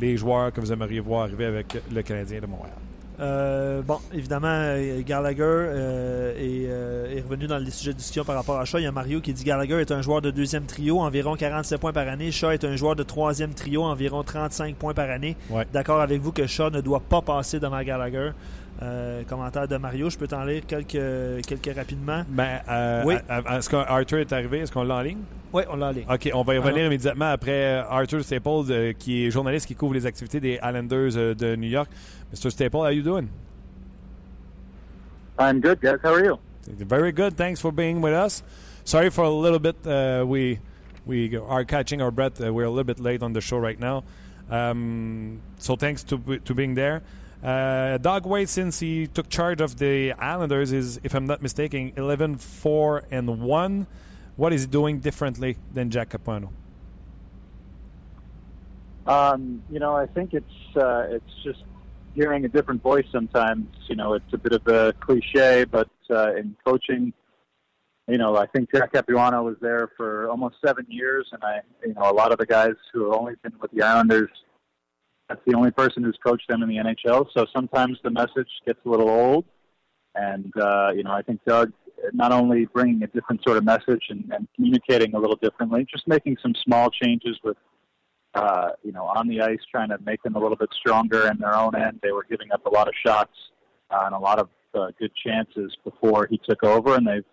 [0.00, 2.76] les joueurs que vous aimeriez voir arriver avec le Canadien de Montréal.
[3.18, 8.58] Euh, bon, évidemment, Gallagher euh, est, est revenu dans les sujets de discussion par rapport
[8.58, 8.78] à Shaw.
[8.78, 11.80] Il y a Mario qui dit Gallagher est un joueur de deuxième trio, environ 47
[11.80, 12.30] points par année.
[12.30, 15.34] Shaw est un joueur de troisième trio, environ 35 points par année.
[15.48, 15.66] Ouais.
[15.72, 18.32] D'accord avec vous que Shaw ne doit pas passer devant Gallagher.
[18.82, 22.24] Euh, commentaire de Mario, je peux t'en lire quelques, quelques rapidement.
[22.28, 23.14] Ben, euh, Oui.
[23.50, 24.58] est-ce qu'Arthur est arrivé?
[24.58, 25.20] Est-ce qu'on l'a en ligne?
[25.52, 26.04] Oui, on l'a en ligne.
[26.12, 26.86] OK, on va y revenir Alors.
[26.88, 31.16] immédiatement après euh, Arthur Staples, euh, qui est journaliste qui couvre les activités des Islanders
[31.16, 31.88] euh, de New York.
[32.32, 32.50] Mr.
[32.50, 33.28] Staples, how you doing?
[35.38, 35.98] I'm good, guys.
[36.02, 36.36] How are you?
[36.66, 37.36] Very good.
[37.36, 38.42] Thanks for being with us.
[38.84, 39.76] Sorry for a little bit.
[39.86, 40.58] Uh, we
[41.06, 42.40] we are catching our breath.
[42.40, 44.02] Uh, we're a little bit late on the show right now.
[44.50, 47.02] Um, so thanks to to being there.
[47.42, 51.92] Uh, Doug Wade, since he took charge of the Islanders, is, if I'm not mistaken,
[51.96, 53.86] 11 4 and 1.
[54.36, 56.52] What is he doing differently than Jack Capuano?
[59.06, 61.62] Um, you know, I think it's uh, it's just
[62.14, 63.68] hearing a different voice sometimes.
[63.88, 67.12] You know, it's a bit of a cliche, but uh, in coaching,
[68.08, 71.94] you know, I think Jack Capuano was there for almost seven years, and I, you
[71.94, 74.30] know, a lot of the guys who have only been with the Islanders,
[75.28, 77.26] that's the only person who's coached them in the NHL.
[77.36, 79.44] So sometimes the message gets a little old,
[80.14, 81.72] and uh, you know, I think Doug
[82.12, 86.06] not only bringing a different sort of message and, and communicating a little differently, just
[86.06, 87.56] making some small changes with
[88.36, 91.38] uh, you know, on the ice, trying to make them a little bit stronger in
[91.38, 91.98] their own end.
[92.02, 93.32] They were giving up a lot of shots
[93.90, 97.24] uh, and a lot of uh, good chances before he took over, and they've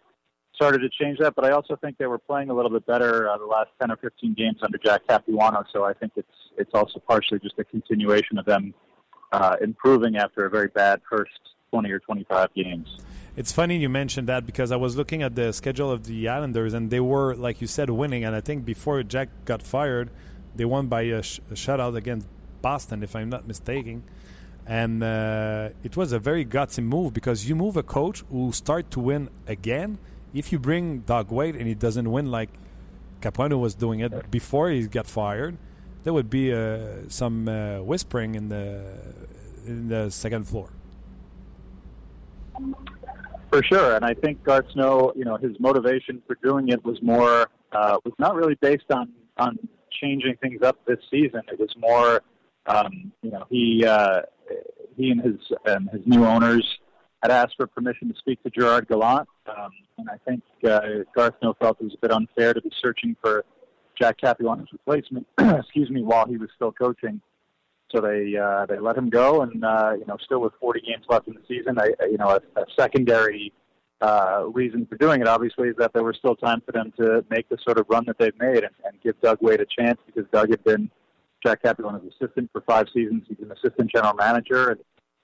[0.56, 1.36] started to change that.
[1.36, 3.92] But I also think they were playing a little bit better uh, the last 10
[3.92, 5.64] or 15 games under Jack Capuano.
[5.74, 6.28] So I think it's
[6.58, 8.74] it's also partially just a continuation of them
[9.32, 11.32] uh, improving after a very bad first
[11.72, 12.88] 20 or 25 games.
[13.36, 16.76] It's funny you mentioned that because I was looking at the schedule of the Islanders
[16.76, 18.24] and they were, like you said, winning.
[18.24, 20.12] And I think before Jack got fired,
[20.56, 22.28] they won by a, sh- a shutout against
[22.62, 24.04] Boston, if I'm not mistaken.
[24.68, 28.92] And uh, it was a very gutsy move because you move a coach who start
[28.92, 29.98] to win again.
[30.34, 32.50] If you bring Doug Wade and he doesn't win like
[33.22, 35.58] Capuano was doing it before he got fired,
[36.04, 38.84] there would be uh, some uh, whispering in the
[39.66, 40.70] in the second floor.
[43.50, 47.02] For sure, and I think Gar Snow, you know, his motivation for doing it was
[47.02, 49.58] more uh, was not really based on on
[49.92, 51.42] changing things up this season.
[51.52, 52.22] It was more,
[52.66, 54.22] um, you know, he uh,
[54.98, 56.66] he and his and his new owners
[57.24, 61.36] had asked for permission to speak to Gerard Gallant, um, and I think uh, Garth
[61.40, 63.46] Snow felt it was a bit unfair to be searching for
[64.00, 65.26] Jack Capuano's replacement.
[65.40, 67.22] excuse me, while he was still coaching.
[67.96, 71.06] So they uh, they let him go, and uh, you know, still with 40 games
[71.08, 73.54] left in the season, I, you know, a, a secondary
[74.02, 77.24] uh, reason for doing it, obviously, is that there was still time for them to
[77.30, 80.00] make the sort of run that they've made and, and give Doug Wade a chance
[80.06, 80.90] because Doug had been
[81.46, 83.24] Jack Capuano's assistant for five seasons.
[83.30, 84.80] He's an assistant general manager, and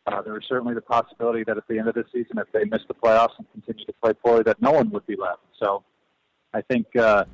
[0.07, 2.65] uh, there was certainly the possibility that at the end of the season, if they
[2.65, 5.41] missed the playoffs and continued to play poorly, that no one would be left.
[5.59, 5.83] So,
[6.53, 7.25] I think uh,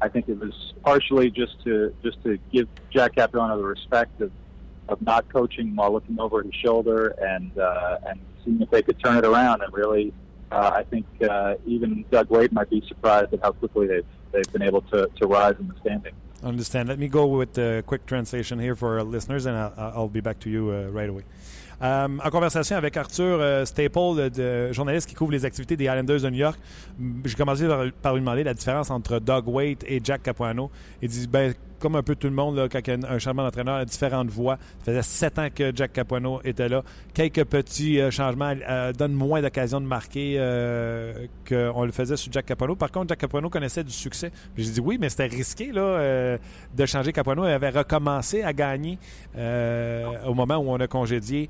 [0.00, 4.30] I think it was partially just to just to give Jack Capuano the respect of
[4.88, 9.02] of not coaching while looking over his shoulder and uh, and seeing if they could
[9.02, 10.12] turn it around and really
[10.50, 14.52] uh, I think uh, even Doug Wade might be surprised at how quickly they've they've
[14.52, 16.14] been able to, to rise in the standing.
[16.42, 16.88] Understand.
[16.88, 20.20] Let me go with the quick translation here for our listeners, and I'll, I'll be
[20.20, 21.24] back to you uh, right away.
[21.80, 25.84] Um, en conversation avec Arthur uh, Staple, le, de, journaliste qui couvre les activités des
[25.84, 26.58] Islanders de New York,
[27.24, 30.70] j'ai commencé par, par, lui demander la différence entre Doug Waite et Jack Capuano.
[31.00, 34.28] Il dit ben, comme un peu tout le monde, quand un changement d'entraîneur à différentes
[34.28, 34.58] voix.
[34.84, 36.82] Ça faisait sept ans que Jack Capuano était là.
[37.14, 42.32] Quelques petits euh, changements euh, donnent moins d'occasions de marquer euh, qu'on le faisait sur
[42.32, 42.76] Jack Capuano.
[42.76, 44.30] Par contre, Jack Capuano connaissait du succès.
[44.56, 46.38] J'ai dit oui, mais c'était risqué là,
[46.76, 47.44] de changer Capuano.
[47.44, 48.98] Il avait recommencé à gagner
[49.36, 51.48] au moment où on a congédié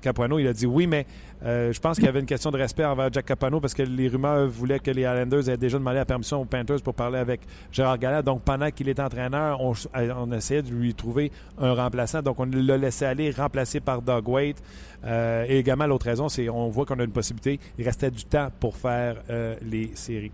[0.00, 0.38] Capuano.
[0.38, 1.06] Il a dit oui, mais
[1.42, 4.08] je pense qu'il y avait une question de respect envers Jack Capuano parce que les
[4.08, 7.40] rumeurs voulaient que les Islanders aient déjà demandé la permission aux Panthers pour parler avec
[7.72, 8.22] Gérard Gallat.
[8.22, 12.22] Donc pendant qu'il était entraîneur, on, on, essayait de lui trouver un remplaçant.
[12.22, 14.62] Donc, on l'a laissé aller, remplacé par Doug Waite.
[15.04, 17.58] Euh, et également, l'autre raison, c'est on voit qu'on a une possibilité.
[17.78, 20.32] Il restait du temps pour faire euh, les séries.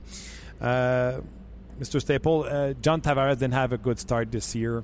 [1.79, 2.01] Mr.
[2.01, 4.83] Staple, John Tavares didn't have a good start this year,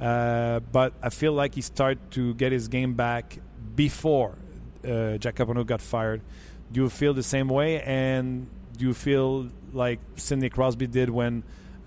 [0.00, 3.40] uh, but I feel like he started to get his game back
[3.74, 4.38] before
[4.84, 6.20] uh, Jack Capano got fired.
[6.70, 7.80] Do you feel the same way?
[7.82, 8.46] And
[8.76, 11.42] do you feel like Sidney Crosby did when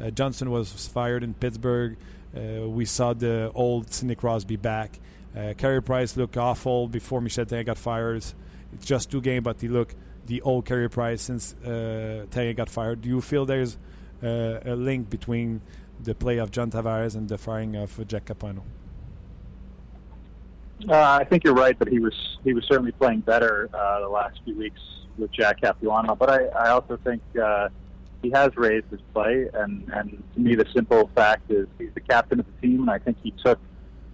[0.09, 1.97] Johnson was fired in Pittsburgh.
[2.35, 4.99] Uh, we saw the old Sidney Crosby back.
[5.37, 8.17] Uh, Carey Price looked awful before Michel Therrien got fired.
[8.73, 9.95] It's just two games, but he looked
[10.25, 12.25] the old Carey Price since uh,
[12.55, 13.01] got fired.
[13.01, 13.77] Do you feel there's
[14.23, 15.61] uh, a link between
[16.03, 18.63] the play of John Tavares and the firing of Jack Capano?
[20.89, 24.09] Uh, I think you're right that he was he was certainly playing better uh, the
[24.09, 24.79] last few weeks
[25.17, 27.69] with Jack Capuano, but I, I also think uh,
[28.21, 32.01] he has raised his play, and and to me, the simple fact is he's the
[32.01, 33.59] captain of the team, and I think he took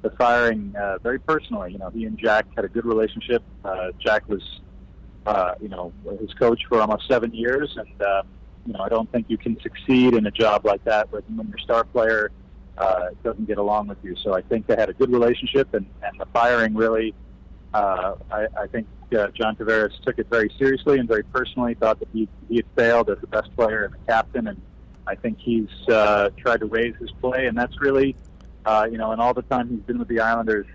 [0.01, 1.74] the firing uh, very personally.
[1.74, 3.43] You know, he and Jack had a good relationship.
[3.66, 4.41] Uh, Jack was,
[5.26, 8.24] uh, you know, his coach for almost seven years, and uh,
[8.66, 11.47] you know, I don't think you can succeed in a job like that when, when
[11.49, 12.32] your star player
[12.78, 14.16] uh, doesn't get along with you.
[14.24, 17.14] So I think they had a good relationship, and and the firing really,
[17.74, 21.74] uh, I, I think uh, John Tavares took it very seriously and very personally.
[21.76, 24.62] Thought that he he had failed as the best player and the captain, and
[25.05, 28.16] I think he's uh, tried to raise his play, and that's really,
[28.66, 30.68] uh, you know, in all the time he's been with the Islanders,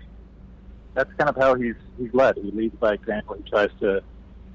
[0.93, 2.37] that's kind of how he's he's led.
[2.37, 3.35] He leads by example.
[3.35, 4.01] He tries to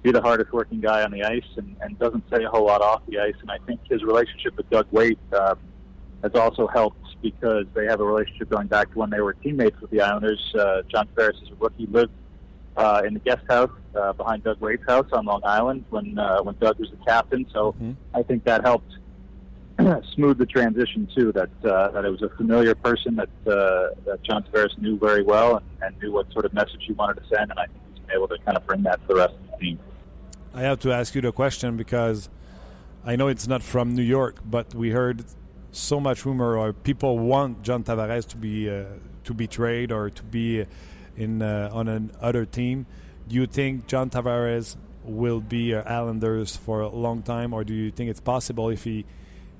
[0.02, 2.80] be the hardest working guy on the ice and, and doesn't say a whole lot
[2.80, 3.34] off the ice.
[3.40, 5.58] And I think his relationship with Doug Waite um,
[6.22, 9.80] has also helped because they have a relationship going back to when they were teammates
[9.80, 10.54] with the Islanders.
[10.56, 12.12] Uh, John Ferris is a rookie, lived
[12.78, 16.42] uh, in the guest house uh, behind Doug Wade's house on Long Island when uh,
[16.42, 17.44] when Doug was the captain.
[17.52, 17.92] So mm-hmm.
[18.14, 18.92] I think that helped
[20.14, 21.32] smooth the transition too.
[21.32, 25.24] That uh, that it was a familiar person that uh, that John Tavares knew very
[25.24, 27.80] well and, and knew what sort of message he wanted to send, and I think
[27.90, 29.78] he's been able to kind of bring that to the rest of the team.
[30.54, 32.28] I have to ask you the question because
[33.04, 35.24] I know it's not from New York, but we heard
[35.72, 38.84] so much rumor or people want John Tavares to be uh,
[39.24, 40.64] to be traded or to be
[41.18, 42.86] in uh, on another team.
[43.28, 47.74] Do you think John Tavares will be uh, Islanders for a long time, or do
[47.74, 49.04] you think it's possible if he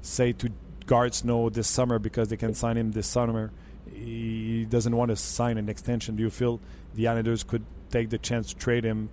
[0.01, 0.51] say to
[0.87, 3.51] guards no this summer because they can sign him this summer?
[3.93, 6.17] He doesn't want to sign an extension.
[6.17, 6.61] Do you feel
[6.95, 9.11] the Islanders could take the chance to trade him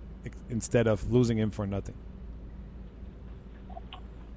[0.48, 1.96] instead of losing him for nothing?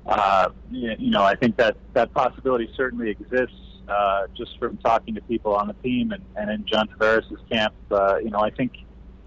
[0.06, 3.69] Uh, you know, I think that that possibility certainly exists.
[3.90, 7.74] Uh, just from talking to people on the team and, and in John Tavares' camp,
[7.90, 8.74] uh, you know, I think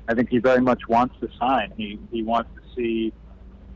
[0.09, 1.73] I think he very much wants to sign.
[1.77, 3.13] He he wants to see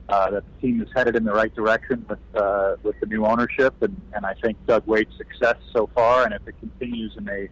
[0.08, 3.26] uh, that the team is headed in the right direction with uh, with the new
[3.26, 7.26] ownership, and, and I think Doug Waite's success so far, and if it continues and
[7.26, 7.48] they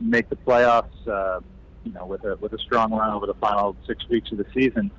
[0.00, 1.40] make the playoffs, uh,
[1.84, 4.46] you know, with a with a strong run over the final six weeks of the
[4.52, 4.90] season,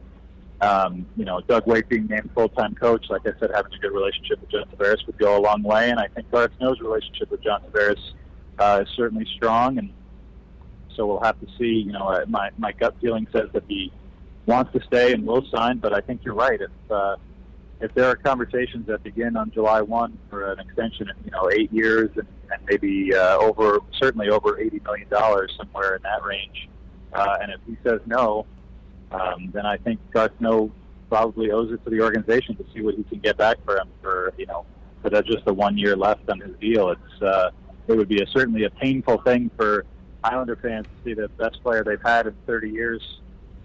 [0.62, 3.94] um, you know, Doug Waite being named full-time coach, like I said, having a good
[3.94, 5.90] relationship with John Tavares would go a long way.
[5.90, 8.00] And I think Garth Snow's relationship with John Tavares
[8.58, 9.78] uh, is certainly strong.
[9.78, 9.94] And
[10.96, 11.84] so we'll have to see.
[11.86, 13.92] You know, uh, my my gut feeling says that he
[14.46, 15.78] wants to stay and will sign.
[15.78, 16.60] But I think you're right.
[16.60, 17.16] If uh,
[17.80, 21.50] if there are conversations that begin on July 1 for an extension of you know
[21.52, 26.24] eight years and, and maybe uh, over certainly over 80 million dollars somewhere in that
[26.26, 26.68] range,
[27.14, 28.46] uh, and if he says no,
[29.12, 30.72] um, then I think Garth Snow
[31.10, 33.90] probably owes it to the organization to see what he can get back for him
[34.02, 34.66] for you know
[35.02, 36.90] for that just the one year left on his deal.
[36.92, 37.52] It's uh,
[37.88, 39.86] it would be a, certainly a painful thing for
[40.24, 43.22] Islander fans to see the best player they've had in 30 years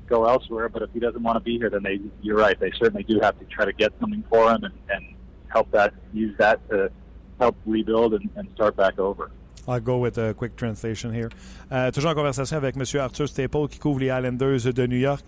[0.06, 0.68] go elsewhere.
[0.68, 2.58] But if he doesn't want to be here, then they you're right.
[2.58, 5.14] They certainly do have to try to get something for him and, and
[5.48, 6.90] help that use that to
[7.38, 9.30] help rebuild and, and start back over.
[9.66, 11.30] I'll go with a quick translation here.
[11.72, 12.84] Euh, toujours en conversation avec M.
[13.00, 15.24] Arthur Staple qui couvre les Islanders de New York.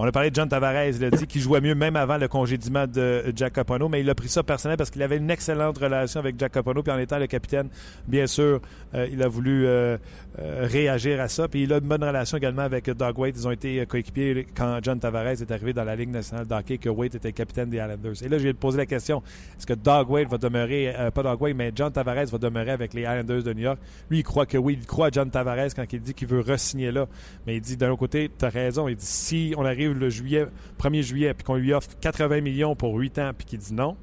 [0.00, 2.28] On a parlé de John Tavares, il a dit qu'il jouait mieux même avant le
[2.28, 5.76] congédiement de Jack Capono, mais il a pris ça personnel parce qu'il avait une excellente
[5.76, 7.68] relation avec Jack Capono, puis en étant le capitaine,
[8.06, 8.60] bien sûr,
[8.94, 9.96] euh, il a voulu euh,
[10.38, 11.48] euh, réagir à ça.
[11.48, 13.34] Puis il a une bonne relation également avec Doug Waite.
[13.38, 16.88] Ils ont été coéquipiers quand John Tavares est arrivé dans la Ligue nationale d'hockey, que
[16.88, 18.22] Waite était capitaine des Islanders.
[18.22, 19.20] Et là, je vais te poser la question,
[19.58, 22.94] est-ce que Doug Waite va demeurer, pas Doug Waite, mais John Tavares va demeurer avec
[22.94, 23.80] les Islanders de New York?
[24.10, 26.40] Lui, il croit que oui, il croit à John Tavares quand il dit qu'il veut
[26.40, 27.08] re-signer là.
[27.48, 30.10] Mais il dit, d'un autre côté, tu as raison, il dit, si on arrive le
[30.10, 30.46] juillet,
[30.78, 33.96] 1er juillet, puis qu'on lui offre 80 millions pour 8 ans, puis qu'il dit non,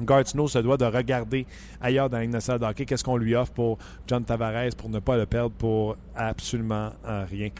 [0.00, 1.46] Gatineau se doit de regarder
[1.80, 5.26] ailleurs dans de hockey qu'est-ce qu'on lui offre pour John Tavares pour ne pas le
[5.26, 6.92] perdre pour absolument
[7.30, 7.50] rien?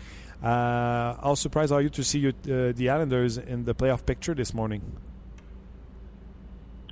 [0.43, 4.35] Uh, how surprised are you to see you, uh, the Islanders in the playoff picture
[4.35, 4.83] this morning?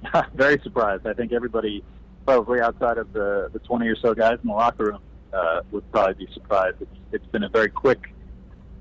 [0.35, 1.05] Very surprised.
[1.05, 1.83] I think everybody,
[2.25, 5.01] probably outside of the, the 20 or so guys in the locker room,
[5.33, 6.77] uh, would probably be surprised.
[6.81, 8.13] It's, it's been a very quick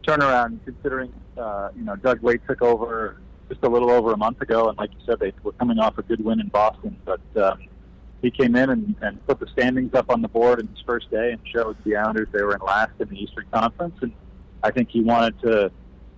[0.07, 3.19] turnaround considering, uh, you know, Doug Waite took over
[3.49, 5.97] just a little over a month ago, and like you said, they were coming off
[5.97, 6.95] a good win in Boston.
[7.05, 7.67] But um,
[8.21, 11.09] he came in and, and put the standings up on the board in his first
[11.09, 13.95] day and showed the Islanders they were in last in the Eastern Conference.
[14.01, 14.13] And
[14.63, 15.71] I think he wanted to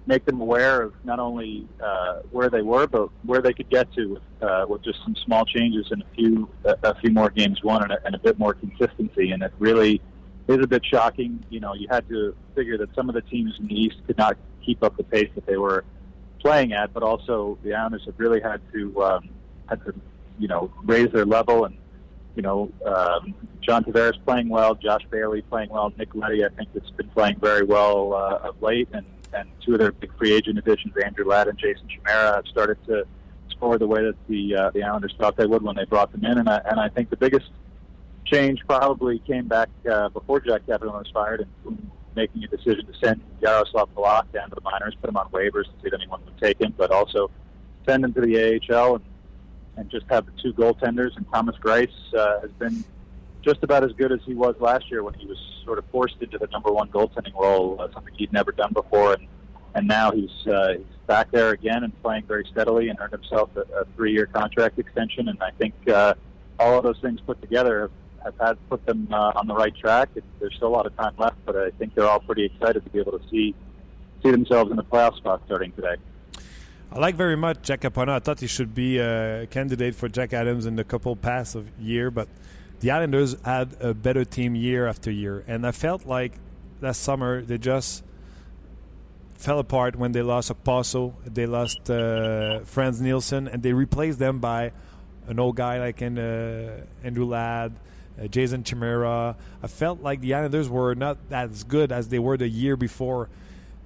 [0.07, 3.93] make them aware of not only uh, where they were, but where they could get
[3.93, 7.29] to with, uh, with just some small changes and a few a, a few more
[7.29, 9.31] games won and a, and a bit more consistency.
[9.31, 10.01] And it really
[10.47, 11.45] is a bit shocking.
[11.49, 14.17] You know, you had to figure that some of the teams in the East could
[14.17, 15.83] not keep up the pace that they were
[16.39, 19.29] playing at, but also the Islanders have really had to um,
[19.67, 19.93] had to
[20.39, 21.77] you know raise their level and
[22.35, 26.73] you know um, John Tavares playing well, Josh Bailey playing well, Nick Letty I think
[26.73, 30.33] has been playing very well uh, of late, and and two of their big free
[30.33, 33.05] agent additions, Andrew Ladd and Jason Chimera, have started to
[33.49, 36.25] score the way that the uh, the Islanders thought they would when they brought them
[36.25, 37.49] in, and I and I think the biggest
[38.25, 42.93] change probably came back uh, before Jack Devlin was fired and making a decision to
[43.03, 46.23] send Yaroslav Palak down to the minors, put him on waivers to see if anyone
[46.25, 47.31] would take him, but also
[47.87, 49.05] send him to the AHL and,
[49.77, 51.15] and just have the two goaltenders.
[51.15, 52.83] And Thomas Grice uh, has been
[53.41, 56.15] just about as good as he was last year when he was sort of forced
[56.21, 59.13] into the number one goaltending role, uh, something he'd never done before.
[59.13, 59.27] And,
[59.73, 63.49] and now he's, uh, he's back there again and playing very steadily and earned himself
[63.55, 65.29] a, a three-year contract extension.
[65.29, 66.13] And I think uh,
[66.59, 67.91] all of those things put together have
[68.23, 70.09] have had put them uh, on the right track.
[70.39, 72.89] There's still a lot of time left, but I think they're all pretty excited to
[72.89, 73.55] be able to see
[74.23, 75.95] see themselves in the playoff spot starting today.
[76.91, 78.09] I like very much Jack Capona.
[78.09, 81.69] I thought he should be a candidate for Jack Adams in the couple past of
[81.79, 82.27] year, but
[82.81, 86.33] the Islanders had a better team year after year, and I felt like
[86.81, 88.03] last summer they just
[89.35, 94.39] fell apart when they lost Apostle, they lost uh, Franz Nielsen, and they replaced them
[94.39, 94.71] by
[95.27, 97.73] an old guy like in, uh, Andrew Ladd,
[98.21, 99.35] uh, Jason Chimera.
[99.63, 103.29] I felt like the Islanders were not as good as they were the year before,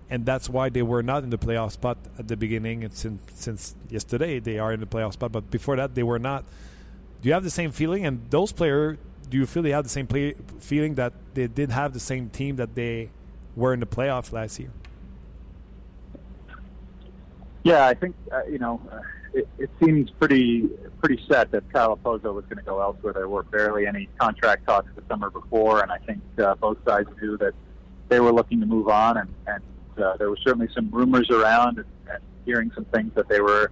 [0.10, 2.84] and that's why they were not in the playoff spot at the beginning.
[2.84, 6.20] And since since yesterday, they are in the playoff spot, but before that, they were
[6.20, 6.44] not.
[7.22, 8.06] Do you have the same feeling?
[8.06, 8.98] And those players,
[9.30, 12.30] do you feel they have the same play, feeling that they did have the same
[12.30, 13.10] team that they
[13.56, 14.72] were in the playoffs last year?
[17.64, 18.80] Yeah, I think uh, you know.
[19.36, 20.70] It, it seems pretty
[21.02, 23.14] pretty set that Kyle Pozo was going to go elsewhere.
[23.14, 27.10] There were barely any contract talks the summer before, and I think uh, both sides
[27.22, 27.54] knew that
[28.08, 29.18] they were looking to move on.
[29.18, 29.64] And, and
[30.04, 33.72] uh, there were certainly some rumors around and, and hearing some things that they were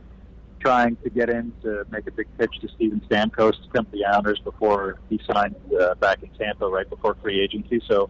[0.59, 3.91] trying to get in to make a big pitch to Steven Stamkos to come to
[3.91, 7.82] the Islanders before he signed uh, back in Tampa right before free agency.
[7.88, 8.09] So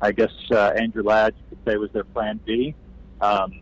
[0.00, 2.74] I guess uh, Andrew Ladd, you could say, was their plan B.
[3.20, 3.60] Um,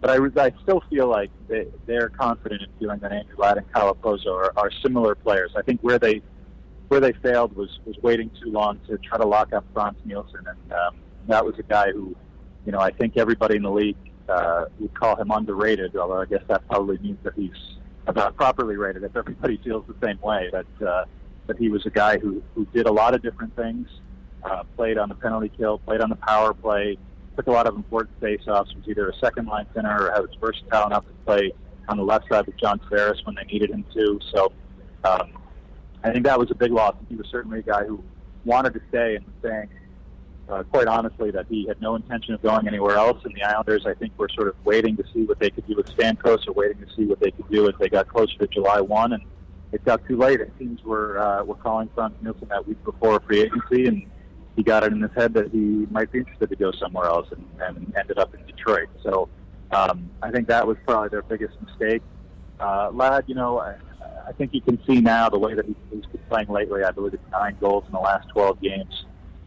[0.00, 3.72] but I, I still feel like they, they're confident in feeling that Andrew Ladd and
[3.72, 5.52] Kyle Pozo are, are similar players.
[5.56, 6.22] I think where they
[6.88, 10.40] where they failed was was waiting too long to try to lock up Franz Nielsen,
[10.46, 10.96] and um,
[11.28, 12.14] that was a guy who,
[12.64, 13.96] you know, I think everybody in the league
[14.28, 15.96] uh, would call him underrated.
[15.96, 17.50] Although I guess that probably means that he's
[18.06, 19.02] about properly rated.
[19.02, 21.04] If everybody feels the same way, that uh,
[21.46, 23.88] that he was a guy who who did a lot of different things,
[24.44, 26.98] uh, played on the penalty kill, played on the power play,
[27.36, 31.06] took a lot of important face-offs, was either a second-line center or was versatile enough
[31.06, 31.52] to play
[31.88, 34.18] on the left side with John Tavares when they needed him to.
[34.34, 34.52] So
[35.04, 35.32] um,
[36.02, 36.94] I think that was a big loss.
[37.08, 38.02] He was certainly a guy who
[38.44, 39.68] wanted to stay and was saying,
[40.48, 43.18] uh, quite honestly, that he had no intention of going anywhere else.
[43.24, 45.74] And the Islanders, I think, were sort of waiting to see what they could do
[45.76, 48.46] with Stamkos or waiting to see what they could do as they got closer to
[48.46, 49.12] July 1.
[49.12, 49.22] And
[49.72, 50.40] it got too late.
[50.40, 54.06] It teams were, uh, were calling Franz Nielsen that week before free agency, and
[54.56, 57.28] he got it in his head that he might be interested to go somewhere else
[57.30, 58.88] and, and ended up in Detroit.
[59.02, 59.28] So
[59.70, 62.02] um, I think that was probably their biggest mistake.
[62.58, 63.76] Uh, Ladd, you know, I,
[64.26, 66.82] I think you can see now the way that he, he's been playing lately.
[66.82, 69.04] I believe it's nine goals in the last 12 games.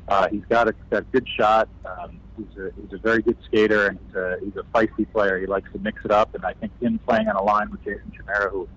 [0.08, 1.68] Uh, he's got a, a good shot.
[1.86, 5.40] Um, he's, a, he's a very good skater, and he's a, he's a feisty player.
[5.40, 7.84] He likes to mix it up, and I think him playing on a line with
[7.84, 8.68] Jason Chimera, who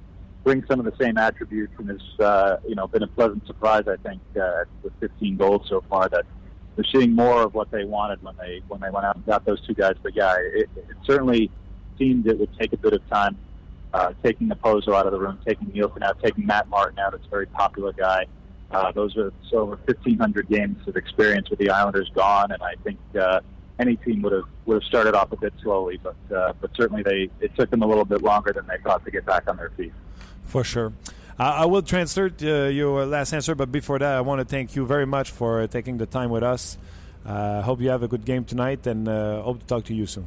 [0.44, 3.84] brings some of the same attributes, and has uh, you know been a pleasant surprise.
[3.86, 6.24] I think uh, with 15 goals so far, that
[6.76, 9.44] they're seeing more of what they wanted when they when they went out and got
[9.44, 9.94] those two guys.
[10.02, 11.50] But yeah, it, it certainly
[11.98, 13.36] seemed it would take a bit of time.
[13.94, 17.12] Uh, taking the Pozo out of the room, taking Nielsen out, taking Matt Martin out.
[17.12, 18.24] It's a very popular guy.
[18.70, 22.74] Uh, those are so over 1,500 games of experience with the Islanders gone, and I
[22.82, 23.40] think uh,
[23.78, 27.02] any team would have would have started off a bit slowly, but uh, but certainly
[27.02, 29.58] they it took them a little bit longer than they thought to get back on
[29.58, 29.92] their feet.
[30.52, 30.92] For sure.
[31.38, 34.84] I will transfer uh, your last answer, but before that, I want to thank you
[34.84, 36.76] very much for taking the time with us.
[37.24, 40.04] I hope you have a good game tonight, and uh, hope to talk to you
[40.04, 40.26] soon.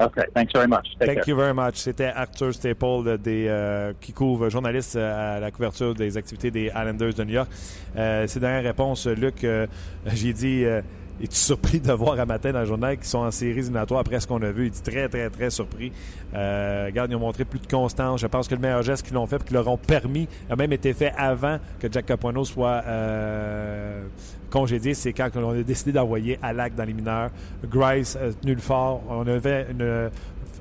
[0.00, 0.88] Okay, thanks very much.
[0.98, 1.24] Take Thank care.
[1.28, 1.76] you very much.
[1.76, 6.66] C'était Arthur Staple des, euh, qui couvre, journaliste euh, à la couverture des activités des
[6.74, 7.50] Islanders de New York.
[7.96, 9.66] Euh, ses dernières réponses, Luc, euh,
[10.06, 10.80] j'ai dit euh,
[11.22, 14.18] es-tu surpris de voir à matin dans le journal qu'ils sont en séries éliminatoires après
[14.18, 14.66] ce qu'on a vu?
[14.66, 15.92] Il dit très, très, très surpris.
[16.34, 18.20] Euh, regarde, ils ont montré plus de constance.
[18.20, 20.56] Je pense que le meilleur geste qu'ils l'ont fait et qu'ils leur ont permis a
[20.56, 24.02] même été fait avant que Jack Capuano soit euh,
[24.50, 24.94] congédié.
[24.94, 27.30] C'est quand on a décidé d'envoyer Alak dans les mineurs.
[27.64, 29.02] Grice a tenu le fort.
[29.08, 30.10] On avait une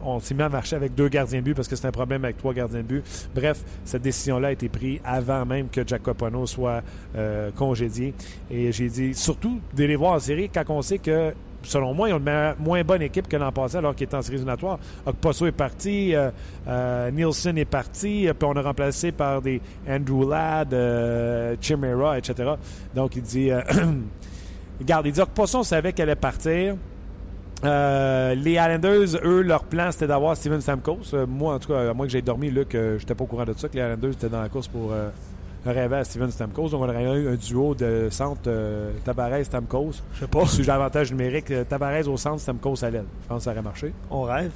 [0.04, 2.24] on s'est mis à marcher avec deux gardiens de but parce que c'est un problème
[2.24, 3.04] avec trois gardiens de but.
[3.34, 6.82] Bref, cette décision-là a été prise avant même que Jack Capuano soit
[7.16, 8.14] euh, congédié.
[8.50, 11.34] Et j'ai dit, surtout, de les voir en série quand on sait que
[11.64, 14.22] selon moi, ils ont une moins bonne équipe que l'an passé alors qu'ils étaient en
[14.22, 14.80] série éliminatoire.
[15.06, 16.32] Okposo est parti, euh,
[16.68, 20.76] euh, Nielsen est parti, puis on a remplacé par des Andrew Ladd,
[21.62, 22.54] Chimera, etc.
[22.96, 23.52] Donc il dit,
[24.80, 26.76] regarde, il dit Okposo, on savait qu'elle allait partir.
[27.64, 31.14] Euh, les Islanders, eux, leur plan, c'était d'avoir Steven Stamkos.
[31.14, 33.28] Euh, moi, en tout cas, à moins que j'ai dormi, Luc, euh, j'étais pas au
[33.28, 35.10] courant de ça, que les Islanders étaient dans la course pour euh,
[35.66, 36.70] rêver à Steven Stamkos.
[36.70, 38.50] Donc, on aurait eu un duo de centre
[39.06, 40.02] Tavares-Stamkos.
[40.14, 40.46] Je sais pas.
[40.48, 43.06] Sujet avantage numérique, Tavares au centre, Stamkos à l'aile.
[43.24, 43.94] Je pense que ça aurait marché.
[44.10, 44.52] On rêve.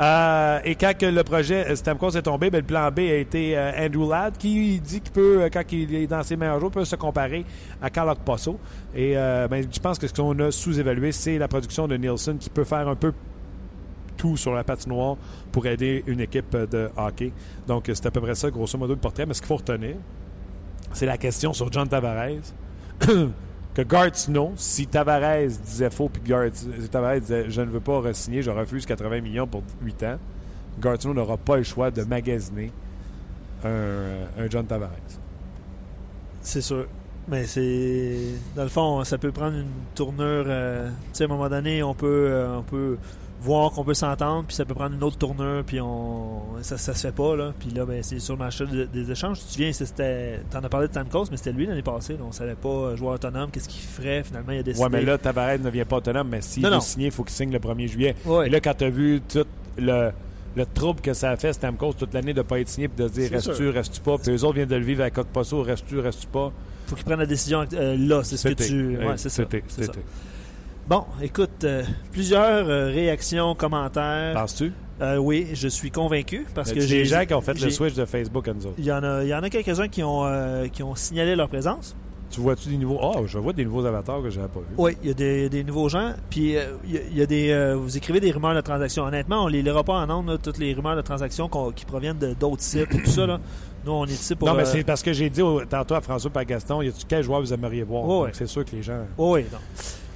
[0.00, 3.58] Euh, et quand que le projet Stamkos est tombé, ben, le plan B a été
[3.78, 6.96] Andrew Ladd qui dit qu'il peut, quand il est dans ses meilleurs jours, peut se
[6.96, 7.44] comparer
[7.82, 8.58] à Carl Posso.
[8.94, 12.38] Et euh, ben, je pense que ce qu'on a sous-évalué, c'est la production de Nielsen
[12.38, 13.12] qui peut faire un peu
[14.16, 15.16] tout sur la patinoire
[15.52, 17.32] pour aider une équipe de hockey.
[17.66, 19.26] Donc, c'est à peu près ça, grosso modo, le portrait.
[19.26, 19.96] Mais ce qu'il faut retenir,
[20.92, 22.52] c'est la question sur John Tavares.
[23.74, 27.80] que Gart Snow, si Tavares disait faux, puis Gart, si Tavares disait je ne veux
[27.80, 30.18] pas re-signer, je refuse 80 millions pour 8 ans,
[30.80, 32.72] Gart Snow n'aura pas le choix de magasiner
[33.64, 34.90] un, un John Tavares.
[36.42, 36.86] C'est sûr.
[37.30, 38.16] Mais c'est.
[38.56, 40.44] Dans le fond, ça peut prendre une tournure.
[40.46, 42.96] euh, tu sais, à un moment donné, on peut, euh, on peut
[43.42, 46.42] voir qu'on peut s'entendre, puis ça peut prendre une autre tournure, puis on.
[46.62, 47.52] Ça, ça se fait pas, là.
[47.58, 49.38] Puis là, ben, c'est sur le marché de- des échanges.
[49.40, 50.40] Tu te souviens, c'était.
[50.50, 52.14] T'en as parlé de Stamkos, mais c'était lui l'année passée.
[52.14, 52.20] là.
[52.28, 54.22] On savait pas, euh, joueur autonome, qu'est-ce qu'il ferait.
[54.24, 54.82] Finalement, il a décidé.
[54.84, 57.32] Ouais, mais là, Tavares ne vient pas autonome, mais s'il veut signer, il faut qu'il
[57.34, 58.14] signe le 1er juillet.
[58.26, 58.48] Ouais.
[58.48, 59.46] Et là, quand tu as vu tout
[59.78, 60.10] le,
[60.56, 63.04] le trouble que ça a fait, Stamkos, toute l'année de ne pas être signé, puis
[63.04, 66.00] de dire restes-tu, restes-tu pas, puis eux autres viennent de le vivre avec Posso, restes-tu,
[66.00, 66.52] restes-tu pas?
[66.90, 68.22] Faut qu'il prenne la décision euh, là.
[68.24, 68.98] C'est ce que tu.
[68.98, 69.44] Ouais, c'est ça.
[69.78, 69.92] ça.
[70.88, 74.34] Bon, écoute, euh, plusieurs euh, réactions, commentaires.
[74.34, 74.72] Penses-tu?
[75.00, 77.70] Euh, oui, je suis convaincu parce Y que j'ai des gens qui ont fait le
[77.70, 78.74] switch de Facebook à nous autres?
[78.76, 81.36] Il y en a, il y en a quelques-uns qui ont, euh, qui ont signalé
[81.36, 81.96] leur présence.
[82.28, 82.98] Tu vois-tu des nouveaux.
[83.02, 84.74] Oh, je vois des nouveaux avatars que j'avais pas vus.
[84.78, 86.12] Oui, il y a des, des nouveaux gens.
[86.28, 87.74] Puis euh, il y a- il y a des.
[87.76, 89.04] vous écrivez des rumeurs de transactions.
[89.04, 92.34] Honnêtement, on les lira pas en nombre, toutes les rumeurs de transactions qui proviennent de
[92.34, 93.26] d'autres sites et tout ça.
[93.26, 93.40] Là.
[93.84, 94.46] Nous, on est ici pour.
[94.48, 96.82] non, mais euh, c'est parce que j'ai dit au- tantôt à François et à Gaston,
[96.82, 98.04] y a-tu quel joueur vous aimeriez voir?
[98.06, 98.30] Ouais.
[98.32, 99.00] C'est sûr que les gens.
[99.16, 99.58] Oh oui, non.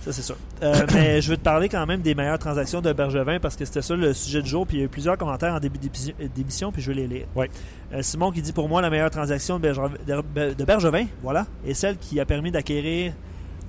[0.03, 0.37] Ça, c'est sûr.
[0.62, 3.65] Euh, mais je veux te parler quand même des meilleures transactions de Bergevin parce que
[3.65, 4.67] c'était ça le sujet du jour.
[4.67, 7.07] Puis il y a eu plusieurs commentaires en début d'épi- d'émission, puis je vais les
[7.07, 7.27] lire.
[7.39, 11.47] Euh, Simon qui dit pour moi la meilleure transaction de Bergevin, de- de Bergevin, voilà,
[11.67, 13.15] est celle qui a permis d'acquérir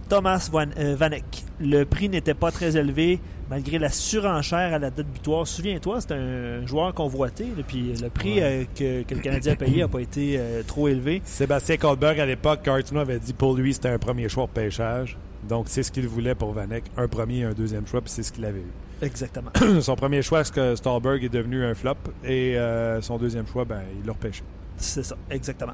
[0.09, 1.23] Thomas Van, euh, Vanek.
[1.59, 5.45] Le prix n'était pas très élevé malgré la surenchère à la date butoir.
[5.47, 7.45] Souviens-toi, c'est un joueur convoité.
[7.67, 10.87] Puis le prix euh, que, que le Canadien a payé n'a pas été euh, trop
[10.87, 11.21] élevé.
[11.25, 15.17] Sébastien Goldberg, à l'époque, Cartino avait dit pour lui, c'était un premier choix au pêchage.
[15.47, 16.85] Donc, c'est ce qu'il voulait pour Vanek.
[16.97, 18.71] Un premier et un deuxième choix, puis c'est ce qu'il avait eu.
[19.05, 19.51] Exactement.
[19.81, 21.95] son premier choix, c'est que Stallberg est devenu un flop?
[22.23, 24.41] Et euh, son deuxième choix, ben, il l'a repêché.
[24.77, 25.73] C'est ça, exactement.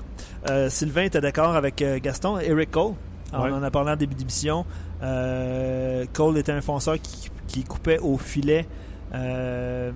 [0.69, 2.37] Sylvain était d'accord avec Gaston?
[2.39, 2.93] Eric Cole,
[3.33, 3.51] on Ouais.
[3.51, 4.65] en a parlé en début d'émission.
[5.03, 8.65] Euh, Cole était un fonceur qui, qui coupait au filet.
[9.13, 9.91] euh,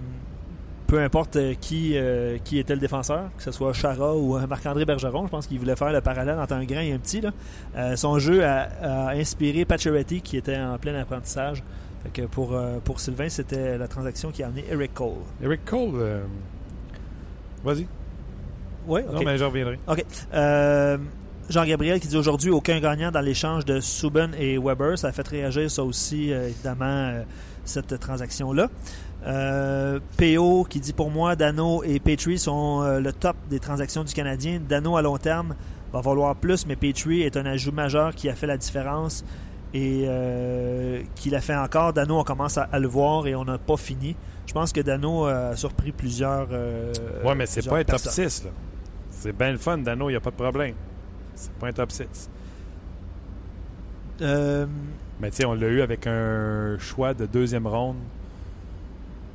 [0.88, 4.86] peu importe euh, qui, euh, qui était le défenseur, que ce soit Chara ou Marc-André
[4.86, 7.22] Bergeron, je pense qu'il voulait faire le parallèle entre un grand et un petit.
[7.22, 7.32] là.
[7.76, 11.64] Euh, son jeu a, a inspiré Pacioretty qui était en plein apprentissage.
[12.04, 15.14] Fait que pour, euh, pour Sylvain, c'était la transaction qui a amené Eric Cole.
[15.42, 16.22] Eric Cole,
[17.64, 17.88] vas-y.
[18.88, 19.80] Oui, Non, mais j'en reviendrai.
[19.88, 20.06] OK.
[21.50, 24.98] Jean-Gabriel qui dit aujourd'hui aucun gagnant dans l'échange de Subban et Weber.
[24.98, 27.24] Ça a fait réagir ça aussi, euh, évidemment, euh,
[27.66, 28.70] cette transaction-là.
[29.28, 34.14] Euh, PO qui dit pour moi, Dano et Petrie sont le top des transactions du
[34.14, 34.60] Canadien.
[34.68, 35.56] Dano à long terme
[35.94, 39.26] va valoir plus, mais Petrie est un ajout majeur qui a fait la différence
[39.74, 40.08] et
[41.16, 41.92] qui l'a fait encore.
[41.94, 44.16] Dano, on commence à, à le voir et on n'a pas fini.
[44.46, 46.48] Je pense que Dano a surpris plusieurs.
[47.24, 48.30] Ouais, mais c'est pas un top personnes.
[48.30, 48.44] 6.
[48.44, 48.52] là.
[49.10, 50.76] C'est bien le fun, Dano, il n'y a pas de problème.
[51.36, 52.30] C'est pas un top 6.
[54.22, 54.66] Euh,
[55.20, 57.98] Mais tu sais, on l'a eu avec un choix de deuxième ronde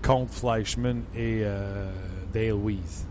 [0.03, 1.90] contre Fleischmann et euh,
[2.32, 3.07] Dale Weiss.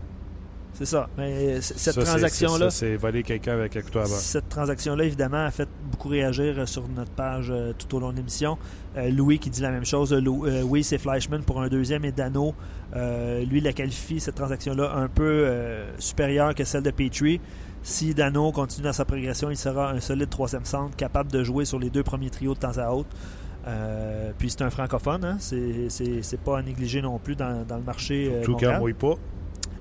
[0.72, 1.08] c'est ça.
[1.16, 2.70] Mais c- cette transaction-là.
[2.70, 4.06] c'est voler quelqu'un avec un couteau à.
[4.06, 8.10] Cette transaction-là, évidemment, a fait beaucoup réagir euh, sur notre page euh, tout au long
[8.10, 8.58] de l'émission.
[8.96, 10.12] Euh, Louis qui dit la même chose.
[10.12, 12.54] Lou- euh, oui, c'est Fleischmann pour un deuxième et Dano,
[12.96, 17.40] euh, lui, la qualifie, cette transaction-là, un peu euh, supérieure que celle de Petrie.
[17.82, 21.64] Si Dano continue dans sa progression, il sera un solide troisième centre, capable de jouer
[21.64, 23.08] sur les deux premiers trios de temps à autre.
[23.66, 25.36] Euh, puis c'est un francophone, hein?
[25.38, 28.30] c'est c'est- c'est pas à négliger non plus dans, dans le marché.
[28.32, 28.72] euh, Tout mondial.
[28.74, 29.14] cas, mouille pas.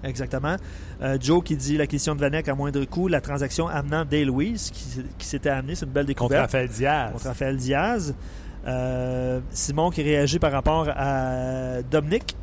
[0.04, 0.56] Exactement.
[1.02, 4.30] Euh, Joe qui dit la question de Vanek à moindre coût, la transaction amenant Dale
[4.32, 6.42] Weiss qui, qui s'était amené, c'est une belle Contre découverte.
[6.44, 7.12] Raphaël Diaz.
[7.12, 8.16] Contre Raphaël Diaz.
[8.68, 12.36] Euh, Simon qui réagit par rapport à Dominic.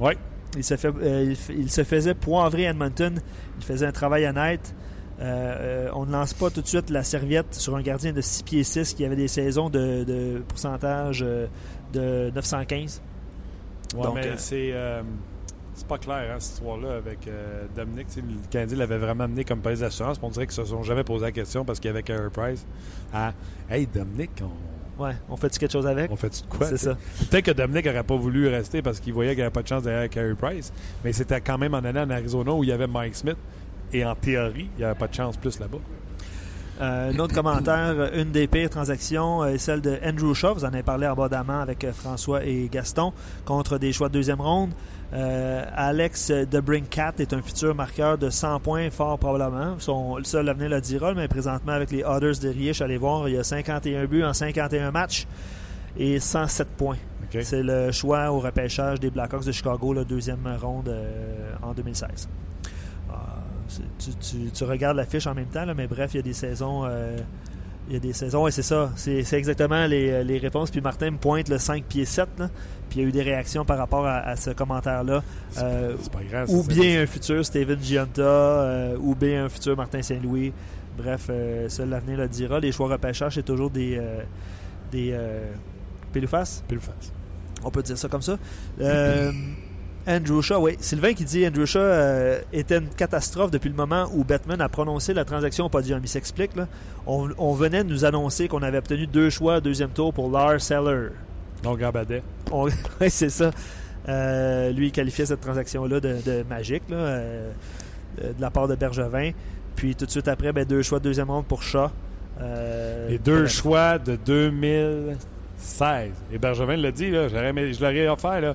[0.00, 0.12] Oui.
[0.56, 3.20] Il se, fait, euh, il, se faisait poivrer à Edmonton.
[3.58, 4.74] Il faisait un travail honnête.
[5.20, 8.20] Euh, euh, on ne lance pas tout de suite la serviette sur un gardien de
[8.20, 11.46] 6 pieds 6 qui avait des saisons de, de pourcentage euh,
[11.92, 13.00] de 915.
[13.94, 14.74] Ouais, Donc, mais c'est.
[15.74, 18.08] c'est pas clair, hein, cette histoire-là, avec euh, Dominique.
[18.16, 20.18] Le Canadien l'avait vraiment amené comme police d'assurance.
[20.22, 22.66] On dirait qu'ils se sont jamais posé la question parce qu'il y avait Carey Price.
[23.12, 23.32] À
[23.70, 24.50] Hey, Dominique, on,
[24.96, 26.08] Ouais, on fait quelque chose avec?
[26.10, 26.68] on fait-tu de quoi?
[26.68, 26.96] C'est ça.
[27.30, 29.66] Peut-être que Dominique n'aurait pas voulu rester parce qu'il voyait qu'il n'y avait pas de
[29.68, 30.72] chance derrière Carey Price.
[31.04, 33.36] Mais c'était quand même en allant en Arizona où il y avait Mike Smith.
[33.94, 35.78] Et en théorie, il n'y avait pas de chance plus là-bas.
[36.80, 40.54] Euh, un autre commentaire, une des pires transactions euh, est celle de Andrew Shaw.
[40.54, 43.12] Vous en avez parlé abondamment avec euh, François et Gaston
[43.44, 44.72] contre des choix de deuxième ronde.
[45.12, 49.76] Euh, Alex de Brinkat est un futur marqueur de 100 points, fort probablement.
[49.78, 53.28] Son, le seul l'avenir le dira, mais présentement avec les Others de Riech, allez voir,
[53.28, 55.28] il y a 51 buts en 51 matchs
[55.96, 56.96] et 107 points.
[57.22, 57.40] OK?
[57.44, 62.28] C'est le choix au repêchage des Blackhawks de Chicago, la deuxième ronde euh, en 2016.
[63.98, 66.22] Tu, tu- tu regardes la fiche en même temps, là, mais bref, il y a
[66.22, 66.84] des saisons.
[66.84, 67.16] euh,
[67.88, 68.90] il y a des saisons, et c'est ça.
[68.96, 70.70] C'est exactement les, les réponses.
[70.70, 72.26] Puis Martin me pointe le 5 pieds 7.
[72.38, 72.48] là,
[72.88, 75.22] puis il y a eu des réactions par rapport à, à ce commentaire-là.
[75.58, 76.50] Euh, C'est pas grave.
[76.50, 80.52] ou bien un futur Steven Giunta, euh, ou bien un futur Martin Saint-Louis.
[80.96, 82.58] Bref, euh, seul l'avenir le dira.
[82.58, 83.98] Les choix repêchage, c'est toujours des.
[83.98, 84.22] euh,
[84.90, 85.52] des euh,
[87.64, 88.38] on peut dire ça comme ça.
[88.80, 89.32] Euh,
[90.06, 90.76] Andrew Shaw, oui.
[90.80, 94.68] Sylvain qui dit Andrew Shaw euh, était une catastrophe depuis le moment où Batman a
[94.68, 96.00] prononcé la transaction au podium.
[96.02, 96.54] Il s'explique.
[96.56, 96.68] là.
[97.06, 100.60] On, on venait de nous annoncer qu'on avait obtenu deux choix deuxième tour pour Lars
[100.60, 101.08] Seller.
[101.62, 102.22] Donc, Gabadet.
[102.52, 102.64] On-
[103.00, 103.50] ouais, c'est ça.
[104.06, 107.50] Euh, lui, il qualifiait cette transaction-là de, de magique, là, euh,
[108.20, 109.30] de, la part de Bergevin.
[109.74, 111.88] Puis tout de suite après, ben, deux choix de deuxième ronde pour Shaw.
[113.08, 116.10] Les deux choix de 2016.
[116.32, 118.40] Et Bergevin l'a dit, là, je l'aurais offert.
[118.42, 118.54] Là.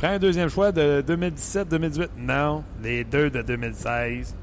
[0.00, 2.08] Prends un deuxième choix de 2017-2018.
[2.16, 4.34] Non, les deux de 2016.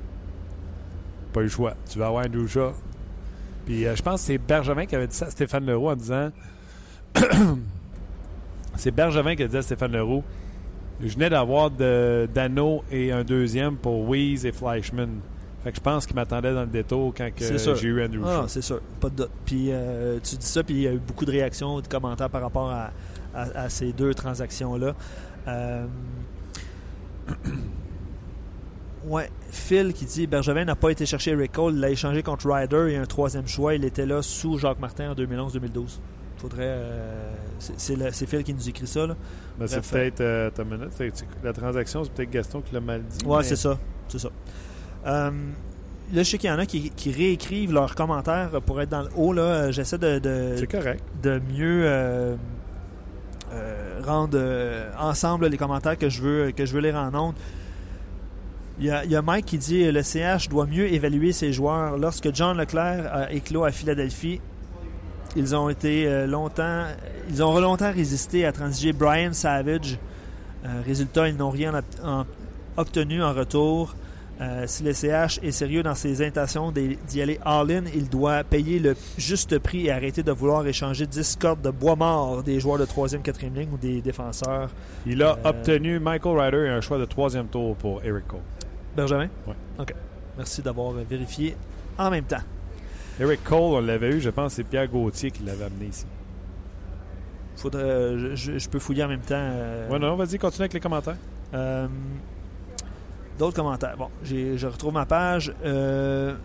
[1.34, 1.74] Pas eu le choix.
[1.90, 2.74] Tu vas avoir Andrew Shaw.
[3.66, 5.96] Puis euh, je pense que c'est Bergevin qui avait dit ça à Stéphane Leroux en
[5.96, 6.30] disant
[8.76, 10.24] C'est Bergevin qui a dit à Stéphane Leroux
[11.02, 15.20] Je venais d'avoir Dano et un deuxième pour Weeze et Fleischmann.
[15.64, 17.30] Fait que je pense qu'il m'attendait dans le détour quand
[17.76, 19.32] j'ai eu Andrew Ah, c'est sûr, pas de doute.
[19.44, 22.30] Puis euh, tu dis ça, puis il y a eu beaucoup de réactions, de commentaires
[22.30, 22.92] par rapport à,
[23.34, 24.94] à- à ces deux transactions-là.
[25.48, 25.86] Euh,
[29.06, 32.50] Ouais, Phil qui dit Bergevin n'a pas été chercher Rick Cole, il l'a échangé contre
[32.52, 33.74] Ryder et un troisième choix.
[33.74, 36.00] Il était là sous Jacques Martin en 2011-2012.
[36.38, 36.64] Faudrait.
[36.66, 39.08] euh, c'est- Phil qui nous écrit ça.
[39.58, 40.22] Ben, c'est peut-être.
[40.22, 40.50] euh,
[40.98, 43.26] c'est- la transaction, c'est peut-être Gaston qui l'a mal dit.
[43.26, 43.78] Ouais, mais- c'est ça.
[44.10, 44.30] C'est ça.
[45.06, 48.90] Euh, là, je sais qu'il y en a qui, qui réécrivent leurs commentaires pour être
[48.90, 49.32] dans le haut.
[49.32, 49.42] là.
[49.42, 51.02] Euh, J'essaie de, de, C'est correct.
[51.24, 51.84] de mieux
[53.54, 57.36] euh, rendre euh, ensemble les commentaires que je veux que je veux lire en ondes.
[58.80, 61.98] Il y, a, Mike qui dit le CH doit mieux évaluer ses joueurs.
[61.98, 64.40] Lorsque John Leclerc a éclos à Philadelphie,
[65.36, 66.84] ils ont été euh, longtemps,
[67.30, 69.98] ils ont longtemps résisté à transiger Brian Savage.
[70.66, 72.26] Euh, résultat, ils n'ont rien ob- en-
[72.78, 73.96] obtenu en retour.
[74.40, 78.78] Euh, si le CH est sérieux dans ses intentions d'y aller all-in, il doit payer
[78.80, 82.78] le juste prix et arrêter de vouloir échanger 10 cordes de bois mort des joueurs
[82.78, 84.70] de 3e, 4e ligne ou des défenseurs.
[85.08, 88.42] Il a Euh, obtenu Michael Ryder et un choix de troisième tour pour Eric Cole.
[88.96, 89.28] Benjamin?
[89.48, 89.56] Ouais.
[89.80, 89.94] OK.
[90.38, 91.56] Merci d'avoir vérifié
[91.98, 92.44] en même temps.
[93.20, 96.06] Eric Cole, on l'avait eu, je pense que c'est Pierre Gauthier qui l'avait amené ici.
[97.56, 99.34] Faudrait, je, je peux fouiller en même temps.
[99.36, 101.18] euh, Ouais, non, vas-y, continue avec les commentaires.
[101.56, 101.88] Euh,
[103.38, 103.96] D'autres commentaires.
[103.98, 105.54] Bon, je retrouve ma page.
[105.64, 106.36] Euh,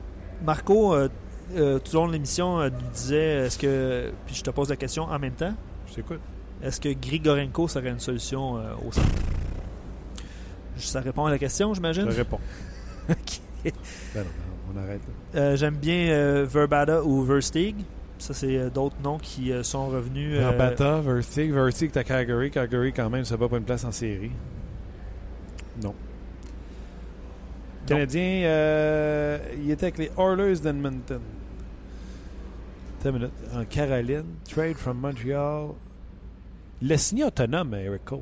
[0.44, 1.08] Marco, euh,
[1.56, 4.10] euh, tout au long de l'émission, euh, nous disait est-ce que.
[4.26, 5.54] Puis je te pose la question en même temps.
[5.88, 6.20] Je t'écoute.
[6.62, 8.54] Est-ce que Grigorenko serait une solution
[8.86, 9.08] au centre?
[10.76, 12.10] Ça répond à la question, j'imagine?
[12.10, 12.40] Je réponds.
[13.10, 13.40] Ok.
[13.64, 13.80] Ben non,
[14.14, 14.30] ben non,
[14.74, 15.00] on arrête.
[15.34, 15.56] là.
[15.56, 17.74] J'aime bien Verbata ou Verstig.
[18.18, 20.38] Ça, c'est d'autres noms qui sont revenus.
[20.38, 22.50] Verbata, Vertig, Vertig, t'as Calgary.
[22.52, 24.30] Calgary, quand même, ça va pas une place en série.
[25.82, 25.94] Non.
[27.94, 31.20] Canadien, euh, il était avec les Oilers d'Edmonton.
[33.04, 35.70] En Caroline, trade from Montreal.
[36.80, 38.20] Il a signé autonome, Eric Cole.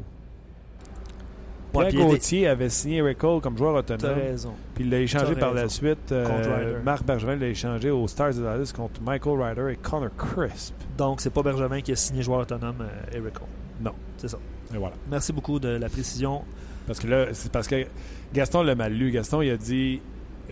[1.73, 4.19] Pierre Gauthier avait signé Eric Cole comme joueur T'as autonome.
[4.19, 4.53] raison.
[4.75, 6.11] Puis il l'a échangé par la suite.
[6.11, 6.81] euh.
[6.83, 10.75] Marc Bergevin l'a échangé aux Stars de Dallas contre Michael Ryder et Connor Crisp.
[10.99, 13.47] Donc, c'est pas Bergevin qui a signé joueur autonome euh, Eric Cole.
[13.83, 13.93] Non.
[14.17, 14.39] C'est ça.
[14.75, 14.95] Et voilà.
[15.11, 16.43] Merci beaucoup de la précision.
[16.91, 17.87] Parce que là, c'est parce que
[18.35, 19.13] Gaston l'a mal lu.
[19.13, 20.01] Gaston, il a dit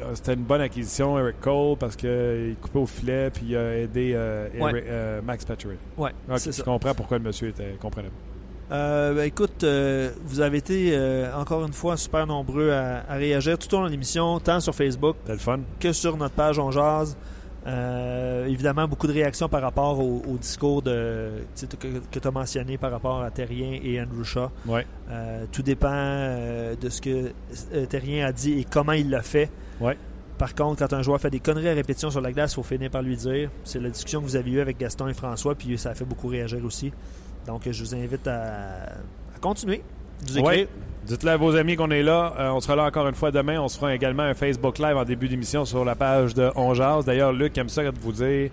[0.01, 3.77] euh, c'était une bonne acquisition, Eric Cole, parce qu'il coupait au filet puis il a
[3.79, 4.85] aidé euh, Ouais.
[4.87, 5.81] Euh, Max Pacioretty.
[5.97, 6.63] Ouais, Ok, c'est je ça.
[6.63, 7.75] comprends pourquoi le monsieur était.
[8.71, 13.15] Euh, ben, écoute, euh, vous avez été euh, encore une fois super nombreux à, à
[13.15, 15.61] réagir tout au long de l'émission, tant sur Facebook C'était le fun.
[15.81, 17.17] que sur notre page On Jase.
[17.69, 21.45] Euh, évidemment, beaucoup de réactions par rapport au, au discours de,
[21.79, 24.51] que, tu as mentionné par rapport à Terrien et Andrew Shaw.
[24.67, 24.87] Ouais.
[25.11, 27.33] Euh, tout dépend euh, de ce que
[27.87, 29.51] Terrien a dit et comment il l'a fait.
[29.81, 29.99] Ouais.
[30.39, 32.63] Par contre, quand un joueur fait des conneries à répétition sur la glace, il faut
[32.63, 33.51] finir par lui dire.
[33.65, 36.05] C'est la discussion que vous avez eue avec Gaston et François, puis ça a fait
[36.05, 36.93] beaucoup réagir aussi.
[37.47, 38.85] Donc, je vous invite à,
[39.35, 39.83] à continuer.
[40.27, 40.53] Nous écrire.
[40.53, 40.69] Ouais.
[41.09, 42.35] Dites-le à vos amis qu'on est là.
[42.39, 43.59] Euh, on sera là encore une fois demain.
[43.61, 46.75] On se fera également un Facebook Live en début d'émission sur la page de On
[46.75, 47.05] Jase.
[47.07, 48.51] D'ailleurs, Luc aime ça quand vous dire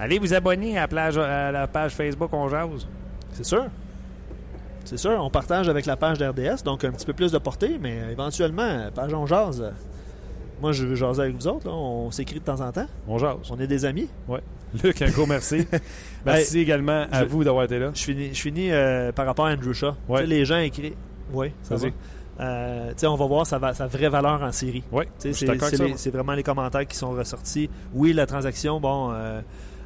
[0.00, 2.86] Allez vous abonner à la, plage- à la page Facebook On Jase.
[3.32, 3.64] C'est sûr.
[4.84, 7.78] C'est sûr, on partage avec la page d'RDS, donc un petit peu plus de portée,
[7.80, 9.72] mais éventuellement, page on jase.
[10.60, 11.72] Moi, je veux jaser avec vous autres, là.
[11.72, 12.86] on s'écrit de temps en temps.
[13.06, 13.36] On Jase.
[13.50, 14.08] On est des amis.
[14.82, 15.68] Luc, un gros merci.
[16.26, 17.90] merci également à je- vous d'avoir été là.
[17.94, 19.92] Je finis, je finis euh, par rapport à Andrew Shaw.
[20.08, 20.22] Ouais.
[20.22, 20.94] Tu sais, les gens écrivent.
[21.32, 21.88] Oui, ça va.
[22.40, 24.82] Euh, on va voir sa, va- sa vraie valeur en série.
[24.90, 27.68] Oui, C'est vraiment les commentaires qui sont ressortis.
[27.92, 29.40] Oui, la transaction, bon, euh,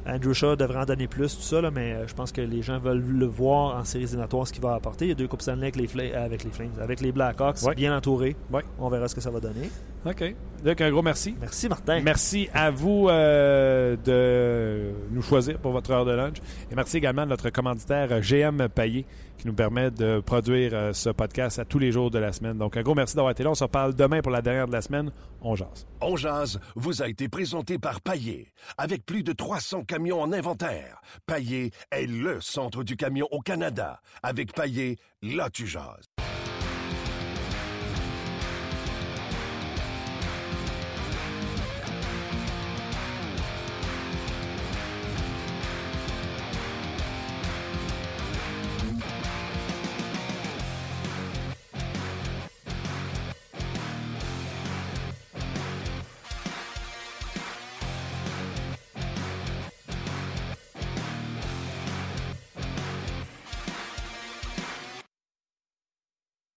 [0.07, 2.61] Andrew Shaw devrait en donner plus, tout ça, là, mais euh, je pense que les
[2.61, 5.05] gens veulent le voir en séries éliminatoires, ce qu'il va apporter.
[5.05, 7.75] Il y a deux Coupes Stanley avec les, avec les Flames, avec les Blackhawks, Ouais.
[7.75, 8.37] bien entourés.
[8.51, 8.63] Ouais.
[8.79, 9.69] On verra ce que ça va donner.
[10.05, 10.33] OK.
[10.63, 11.35] Luc, un gros merci.
[11.41, 11.99] Merci, Martin.
[12.01, 16.37] Merci à vous de nous choisir pour votre heure de lunch.
[16.71, 19.05] Et merci également à notre commanditaire GM Payé
[19.37, 22.57] qui nous permet de produire euh, ce podcast à tous les jours de la semaine.
[22.57, 23.51] Donc, un gros merci d'avoir été là.
[23.51, 25.11] On se reparle demain pour la dernière de la semaine.
[25.41, 25.87] On jase.
[26.01, 28.51] On jase vous a été présenté par Paillé.
[28.77, 34.01] Avec plus de 300 camions en inventaire, Paillé est le centre du camion au Canada.
[34.23, 36.07] Avec Paillé, là tu jases.